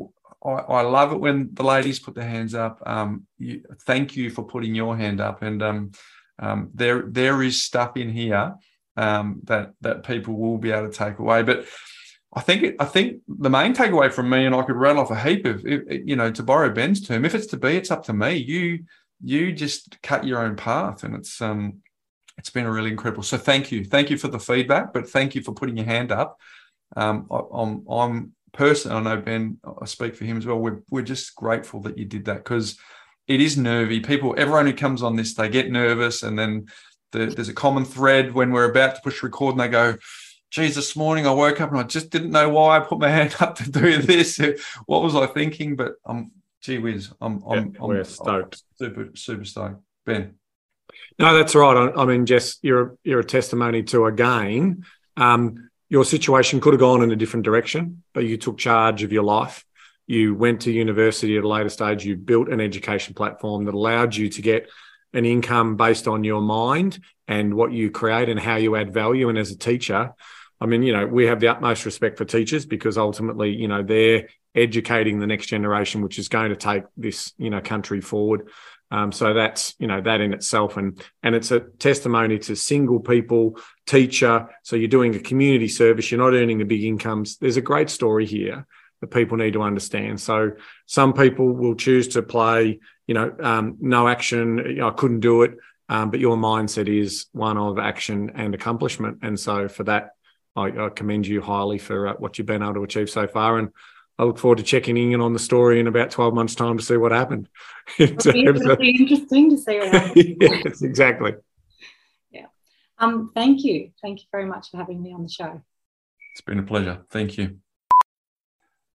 [0.46, 2.82] I, I, love it when the ladies put their hands up.
[2.86, 5.42] Um, you, thank you for putting your hand up.
[5.42, 5.92] And um,
[6.40, 8.56] um, there there is stuff in here
[8.96, 11.44] um, that that people will be able to take away.
[11.44, 11.66] But
[12.34, 15.12] I think it, I think the main takeaway from me, and I could rattle off
[15.12, 18.04] a heap of, you know, to borrow Ben's term, if it's to be, it's up
[18.06, 18.36] to me.
[18.36, 18.86] You
[19.24, 21.82] you just cut your own path, and it's um
[22.38, 23.24] it's been really incredible.
[23.24, 26.12] So thank you, thank you for the feedback, but thank you for putting your hand
[26.12, 26.38] up.
[26.96, 30.60] Um, I, I'm I'm personally, I know Ben, I speak for him as well.
[30.60, 32.78] We're we're just grateful that you did that because
[33.28, 34.02] it is nervy.
[34.02, 36.68] People, everyone who comes on this, they get nervous, and then
[37.12, 39.96] the, there's a common thread when we're about to push record, and they go
[40.50, 43.10] geez, this morning I woke up and I just didn't know why I put my
[43.18, 44.40] hand up to do this.
[44.86, 45.76] what was I thinking?
[45.76, 46.32] But I'm,
[46.62, 48.64] gee whiz, I'm, I'm, yeah, we're I'm, stoked.
[48.82, 49.82] I'm super, super stoked.
[50.06, 50.36] Ben.
[51.20, 51.92] No, that's right.
[51.96, 54.86] I, I, mean, Jess, you're you're a testimony to again.
[55.16, 59.12] Um, your situation could have gone in a different direction, but you took charge of
[59.12, 59.66] your life.
[60.06, 62.06] You went to university at a later stage.
[62.06, 64.70] You built an education platform that allowed you to get
[65.14, 69.30] an income based on your mind and what you create and how you add value.
[69.30, 70.14] And as a teacher,
[70.60, 73.84] I mean, you know, we have the utmost respect for teachers because ultimately, you know,
[73.84, 78.50] they're educating the next generation, which is going to take this, you know, country forward.
[78.90, 83.00] Um, so that's, you know, that in itself, and and it's a testimony to single
[83.00, 84.48] people, teacher.
[84.64, 86.10] So you're doing a community service.
[86.10, 87.38] You're not earning the big incomes.
[87.38, 88.66] There's a great story here
[89.02, 90.20] that people need to understand.
[90.22, 90.54] So
[90.86, 94.58] some people will choose to play, you know, um, no action.
[94.58, 95.56] You know, I couldn't do it.
[95.90, 99.20] Um, but your mindset is one of action and accomplishment.
[99.22, 100.12] And so for that,
[100.58, 103.60] I, I commend you highly for uh, what you've been able to achieve so far.
[103.60, 103.70] And
[104.18, 106.84] I look forward to checking in on the story in about 12 months' time to
[106.84, 107.48] see what happened.
[108.00, 110.36] It'll be, it'll be interesting to see what happens.
[110.42, 111.36] yes, exactly.
[112.32, 112.48] Yeah.
[112.98, 113.92] Um, thank you.
[114.02, 115.62] Thank you very much for having me on the show.
[116.34, 117.06] It's been a pleasure.
[117.12, 117.60] Thank you.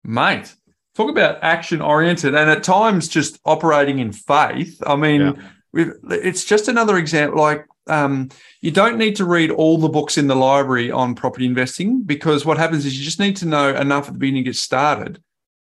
[0.04, 0.54] Mate,
[0.96, 4.82] talk about action oriented and at times just operating in faith.
[4.84, 5.40] I mean,
[5.72, 5.92] yeah.
[6.10, 7.40] it's just another example.
[7.40, 8.28] Like um,
[8.60, 12.44] you don't need to read all the books in the library on property investing because
[12.44, 15.22] what happens is you just need to know enough at the beginning to get started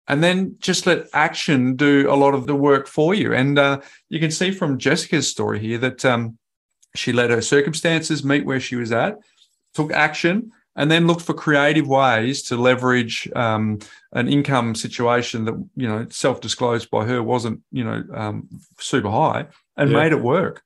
[0.08, 3.34] and then just let action do a lot of the work for you.
[3.34, 6.38] And uh, you can see from Jessica's story here that um,
[6.96, 9.18] she let her circumstances meet where she was at,
[9.74, 13.80] took action, and then looked for creative ways to leverage um,
[14.12, 18.48] an income situation that you know self-disclosed by her wasn't you know um,
[18.78, 19.46] super high,
[19.76, 19.96] and yeah.
[19.96, 20.62] made it work.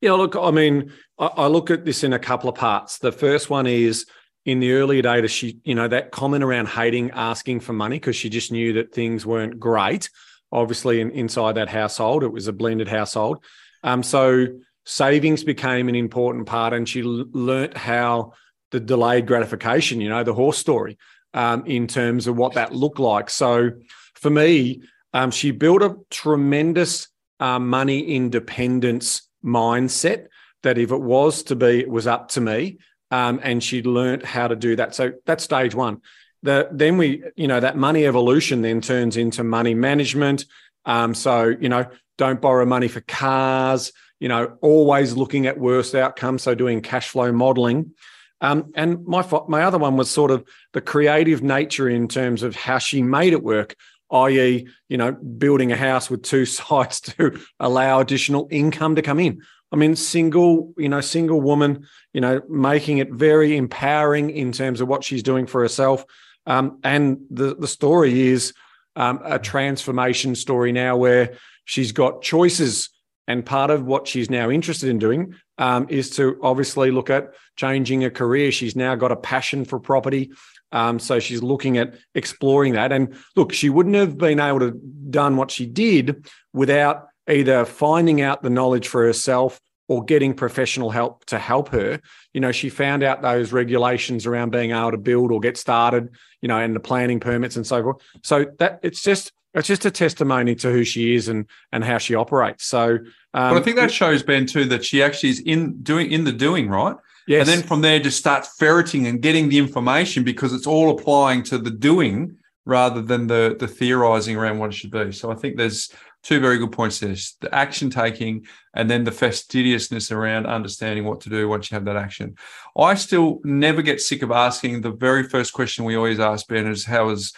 [0.00, 2.98] Yeah, look, I mean, I, I, look at this in a couple of parts.
[2.98, 4.06] The first one is
[4.44, 8.16] in the earlier data, she, you know, that comment around hating asking for money because
[8.16, 10.08] she just knew that things weren't great.
[10.52, 13.42] Obviously, in, inside that household, it was a blended household.
[13.82, 14.46] Um, so
[14.86, 18.32] savings became an important part, and she l- learnt how
[18.70, 20.96] the delayed gratification, you know, the horse story,
[21.34, 23.30] um, in terms of what that looked like.
[23.30, 23.70] So
[24.14, 24.82] for me,
[25.12, 27.08] um, she built a tremendous
[27.40, 30.26] uh, money independence mindset
[30.62, 32.78] that if it was to be, it was up to me.
[33.10, 34.94] Um, and she'd learned how to do that.
[34.94, 36.02] So that's stage one.
[36.42, 40.44] The, then we, you know, that money evolution then turns into money management.
[40.84, 41.86] Um, so, you know,
[42.18, 46.42] don't borrow money for cars, you know, always looking at worst outcomes.
[46.42, 47.92] So doing cash flow modeling.
[48.40, 52.54] Um, and my my other one was sort of the creative nature in terms of
[52.54, 53.74] how she made it work,
[54.10, 59.20] i.e., you know, building a house with two sides to allow additional income to come
[59.20, 59.42] in.
[59.70, 64.80] I mean, single, you know, single woman, you know, making it very empowering in terms
[64.80, 66.04] of what she's doing for herself.
[66.46, 68.54] Um, and the the story is
[68.96, 72.90] um, a transformation story now where she's got choices.
[73.26, 77.34] And part of what she's now interested in doing um, is to obviously look at
[77.56, 78.50] changing a career.
[78.50, 80.30] She's now got a passion for property.
[80.72, 82.92] Um, so she's looking at exploring that.
[82.92, 84.72] And look, she wouldn't have been able to
[85.10, 90.90] done what she did without either finding out the knowledge for herself or getting professional
[90.90, 92.00] help to help her.
[92.34, 96.10] You know, she found out those regulations around being able to build or get started,
[96.42, 97.96] you know, and the planning permits and so forth.
[98.22, 101.98] So that it's just it's just a testimony to who she is and and how
[101.98, 102.66] she operates.
[102.66, 102.98] So,
[103.34, 106.24] um, but I think that shows Ben too that she actually is in doing in
[106.24, 106.96] the doing right.
[107.28, 107.46] Yes.
[107.46, 111.42] And then from there, just start ferreting and getting the information because it's all applying
[111.44, 115.12] to the doing rather than the the theorizing around what it should be.
[115.12, 115.90] So I think there's
[116.22, 117.14] two very good points there.
[117.40, 121.84] The action taking and then the fastidiousness around understanding what to do once you have
[121.84, 122.34] that action.
[122.76, 124.80] I still never get sick of asking.
[124.80, 127.34] The very first question we always ask ben is how was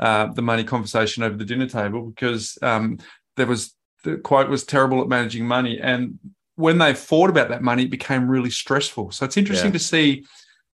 [0.00, 2.10] uh, the money conversation over the dinner table?
[2.10, 2.98] Because um,
[3.36, 3.72] there was
[4.02, 5.80] the quote was terrible at managing money.
[5.80, 6.18] And
[6.58, 9.78] when they thought about that money it became really stressful so it's interesting yeah.
[9.78, 10.24] to see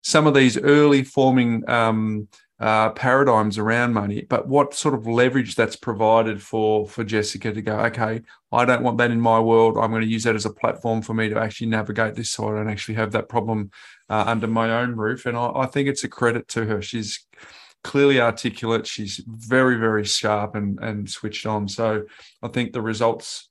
[0.03, 2.27] some of these early forming um,
[2.61, 7.61] uh, paradigms around money, but what sort of leverage that's provided for for Jessica to
[7.61, 8.21] go, okay,
[8.51, 9.77] I don't want that in my world.
[9.77, 12.47] I'm going to use that as a platform for me to actually navigate this so
[12.47, 13.71] I don't actually have that problem
[14.11, 15.25] uh, under my own roof.
[15.25, 16.83] And I, I think it's a credit to her.
[16.83, 17.25] She's
[17.83, 18.85] clearly articulate.
[18.87, 21.67] She's very, very sharp and, and switched on.
[21.67, 22.03] So
[22.41, 23.49] I think the results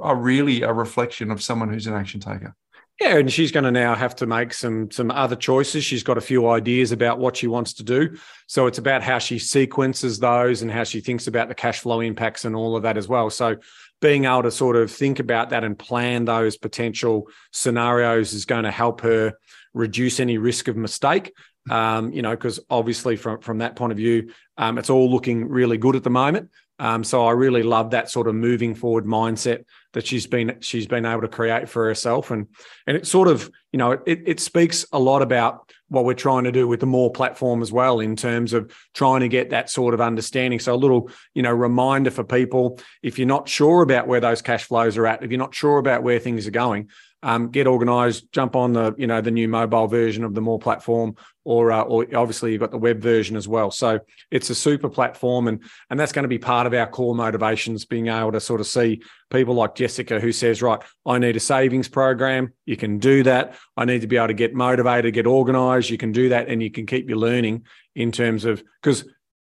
[0.00, 2.54] are really a reflection of someone who's an action taker.
[3.00, 5.84] Yeah, and she's going to now have to make some some other choices.
[5.84, 8.16] She's got a few ideas about what she wants to do.
[8.48, 12.00] So it's about how she sequences those and how she thinks about the cash flow
[12.00, 13.30] impacts and all of that as well.
[13.30, 13.56] So
[14.00, 18.64] being able to sort of think about that and plan those potential scenarios is going
[18.64, 19.34] to help her
[19.74, 21.32] reduce any risk of mistake.
[21.70, 25.48] Um, you know, because obviously from from that point of view, um, it's all looking
[25.48, 26.50] really good at the moment.
[26.80, 29.64] Um, so I really love that sort of moving forward mindset
[29.94, 32.46] that she's been she's been able to create for herself, and
[32.86, 36.44] and it sort of you know it it speaks a lot about what we're trying
[36.44, 39.70] to do with the Moorr platform as well in terms of trying to get that
[39.70, 40.60] sort of understanding.
[40.60, 44.42] So a little you know reminder for people if you're not sure about where those
[44.42, 46.90] cash flows are at, if you're not sure about where things are going,
[47.22, 50.58] um, get organised, jump on the you know the new mobile version of the Moorr
[50.60, 53.70] platform, or uh, or obviously you've got the web version as well.
[53.70, 54.00] So
[54.30, 57.84] it's a super platform, and and that's going to be part of our core motivations,
[57.84, 61.40] being able to sort of see people like Jessica who says, right, I need a
[61.40, 62.52] savings program.
[62.66, 63.56] You can do that.
[63.76, 65.90] I need to be able to get motivated, get organised.
[65.90, 67.64] You can do that, and you can keep your learning
[67.96, 69.04] in terms of because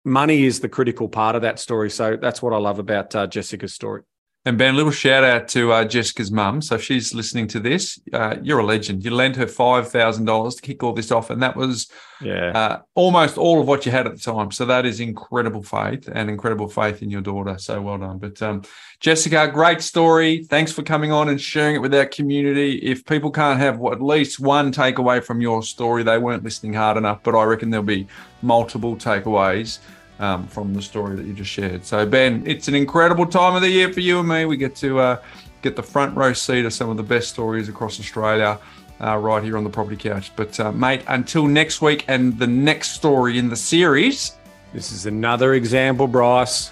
[0.03, 1.89] money is the critical part of that story.
[1.89, 4.01] So that's what I love about uh, Jessica's story.
[4.45, 6.61] And Ben, a little shout out to uh, Jessica's mum.
[6.61, 9.05] So if she's listening to this, uh, you're a legend.
[9.05, 11.89] You lent her five thousand dollars to kick all this off, and that was
[12.21, 14.51] yeah uh, almost all of what you had at the time.
[14.51, 17.57] So that is incredible faith and incredible faith in your daughter.
[17.57, 18.17] So well done.
[18.17, 18.63] But um,
[18.99, 20.43] Jessica, great story.
[20.43, 22.79] Thanks for coming on and sharing it with our community.
[22.79, 26.97] If people can't have at least one takeaway from your story, they weren't listening hard
[26.97, 27.23] enough.
[27.23, 28.07] But I reckon there'll be
[28.41, 29.79] multiple takeaways
[30.19, 31.85] um, from the story that you just shared.
[31.85, 34.45] So, Ben, it's an incredible time of the year for you and me.
[34.45, 35.21] We get to uh,
[35.61, 38.59] get the front row seat of some of the best stories across Australia.
[39.01, 40.31] Uh, right here on the property couch.
[40.35, 44.37] But, uh, mate, until next week and the next story in the series.
[44.73, 46.71] This is another example, Bryce,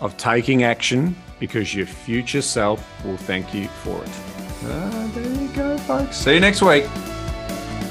[0.00, 4.10] of taking action because your future self will thank you for it.
[4.64, 6.16] Uh, there you go, folks.
[6.16, 6.84] See you next week.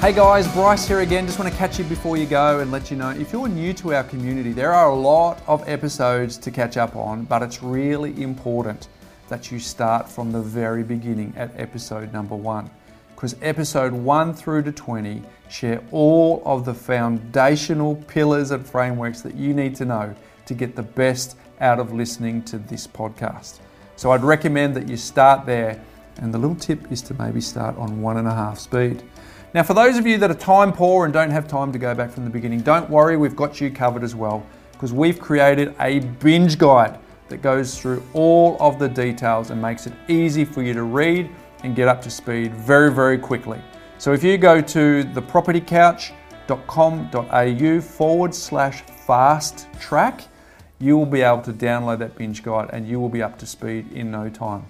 [0.00, 1.26] Hey guys, Bryce here again.
[1.26, 3.72] Just want to catch you before you go and let you know if you're new
[3.74, 7.64] to our community, there are a lot of episodes to catch up on, but it's
[7.64, 8.86] really important
[9.28, 12.70] that you start from the very beginning at episode number one.
[13.16, 19.34] Because episode one through to 20 share all of the foundational pillars and frameworks that
[19.34, 20.14] you need to know
[20.46, 23.58] to get the best out of listening to this podcast.
[23.96, 25.82] So I'd recommend that you start there.
[26.20, 29.04] And the little tip is to maybe start on one and a half speed.
[29.54, 31.94] Now, for those of you that are time poor and don't have time to go
[31.94, 35.74] back from the beginning, don't worry, we've got you covered as well because we've created
[35.80, 36.98] a binge guide
[37.28, 41.30] that goes through all of the details and makes it easy for you to read
[41.64, 43.58] and get up to speed very, very quickly.
[43.96, 50.24] So if you go to thepropertycouch.com.au forward slash fast track,
[50.78, 53.46] you will be able to download that binge guide and you will be up to
[53.46, 54.66] speed in no time.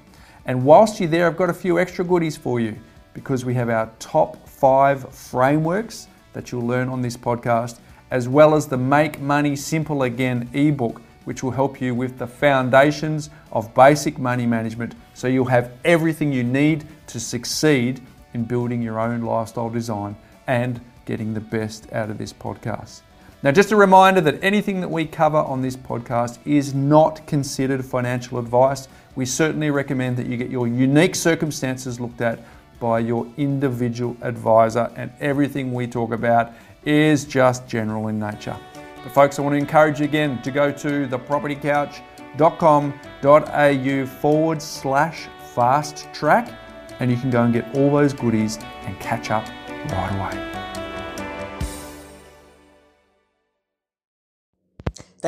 [0.46, 2.78] And whilst you're there, I've got a few extra goodies for you
[3.12, 7.78] because we have our top five frameworks that you'll learn on this podcast,
[8.10, 12.26] as well as the Make Money Simple Again ebook, which will help you with the
[12.26, 18.00] foundations of basic money management so you'll have everything you need to succeed
[18.34, 20.16] in building your own lifestyle design
[20.46, 23.02] and getting the best out of this podcast.
[23.42, 27.84] Now, just a reminder that anything that we cover on this podcast is not considered
[27.84, 28.88] financial advice.
[29.14, 32.40] We certainly recommend that you get your unique circumstances looked at
[32.80, 36.52] by your individual advisor, and everything we talk about
[36.84, 38.56] is just general in nature.
[39.02, 46.08] But, folks, I want to encourage you again to go to thepropertycouch.com.au forward slash fast
[46.12, 46.52] track,
[47.00, 49.48] and you can go and get all those goodies and catch up
[49.90, 50.67] right away.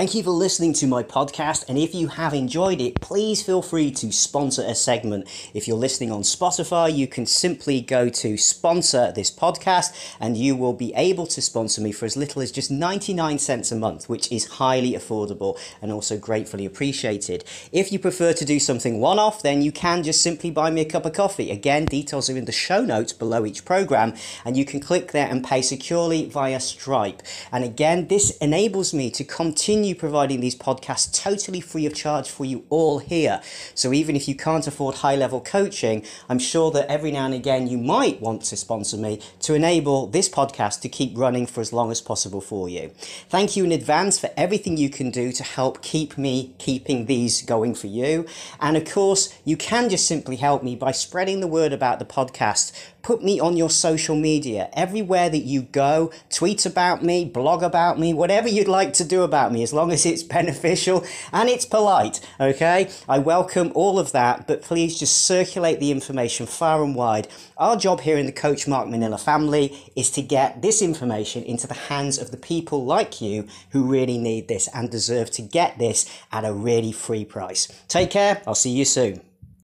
[0.00, 1.68] Thank you for listening to my podcast.
[1.68, 5.28] And if you have enjoyed it, please feel free to sponsor a segment.
[5.52, 10.56] If you're listening on Spotify, you can simply go to sponsor this podcast and you
[10.56, 14.08] will be able to sponsor me for as little as just 99 cents a month,
[14.08, 17.44] which is highly affordable and also gratefully appreciated.
[17.70, 20.80] If you prefer to do something one off, then you can just simply buy me
[20.80, 21.50] a cup of coffee.
[21.50, 24.14] Again, details are in the show notes below each program
[24.46, 27.20] and you can click there and pay securely via Stripe.
[27.52, 32.28] And again, this enables me to continue continue providing these podcasts totally free of charge
[32.28, 33.40] for you all here.
[33.74, 37.34] So even if you can't afford high level coaching, I'm sure that every now and
[37.34, 41.60] again you might want to sponsor me to enable this podcast to keep running for
[41.60, 42.92] as long as possible for you.
[43.28, 47.42] Thank you in advance for everything you can do to help keep me keeping these
[47.42, 48.26] going for you.
[48.60, 52.04] And of course, you can just simply help me by spreading the word about the
[52.04, 54.68] podcast put me on your social media.
[54.72, 59.22] Everywhere that you go, tweet about me, blog about me, whatever you'd like to do
[59.22, 62.90] about me, as long as it's beneficial and it's polite, okay?
[63.08, 67.28] I welcome all of that, but please just circulate the information far and wide.
[67.56, 71.66] Our job here in the Coach Mark Manila family is to get this information into
[71.66, 75.78] the hands of the people like you who really need this and deserve to get
[75.78, 77.68] this at a really free price.
[77.88, 78.42] Take care.
[78.46, 79.29] I'll see you soon.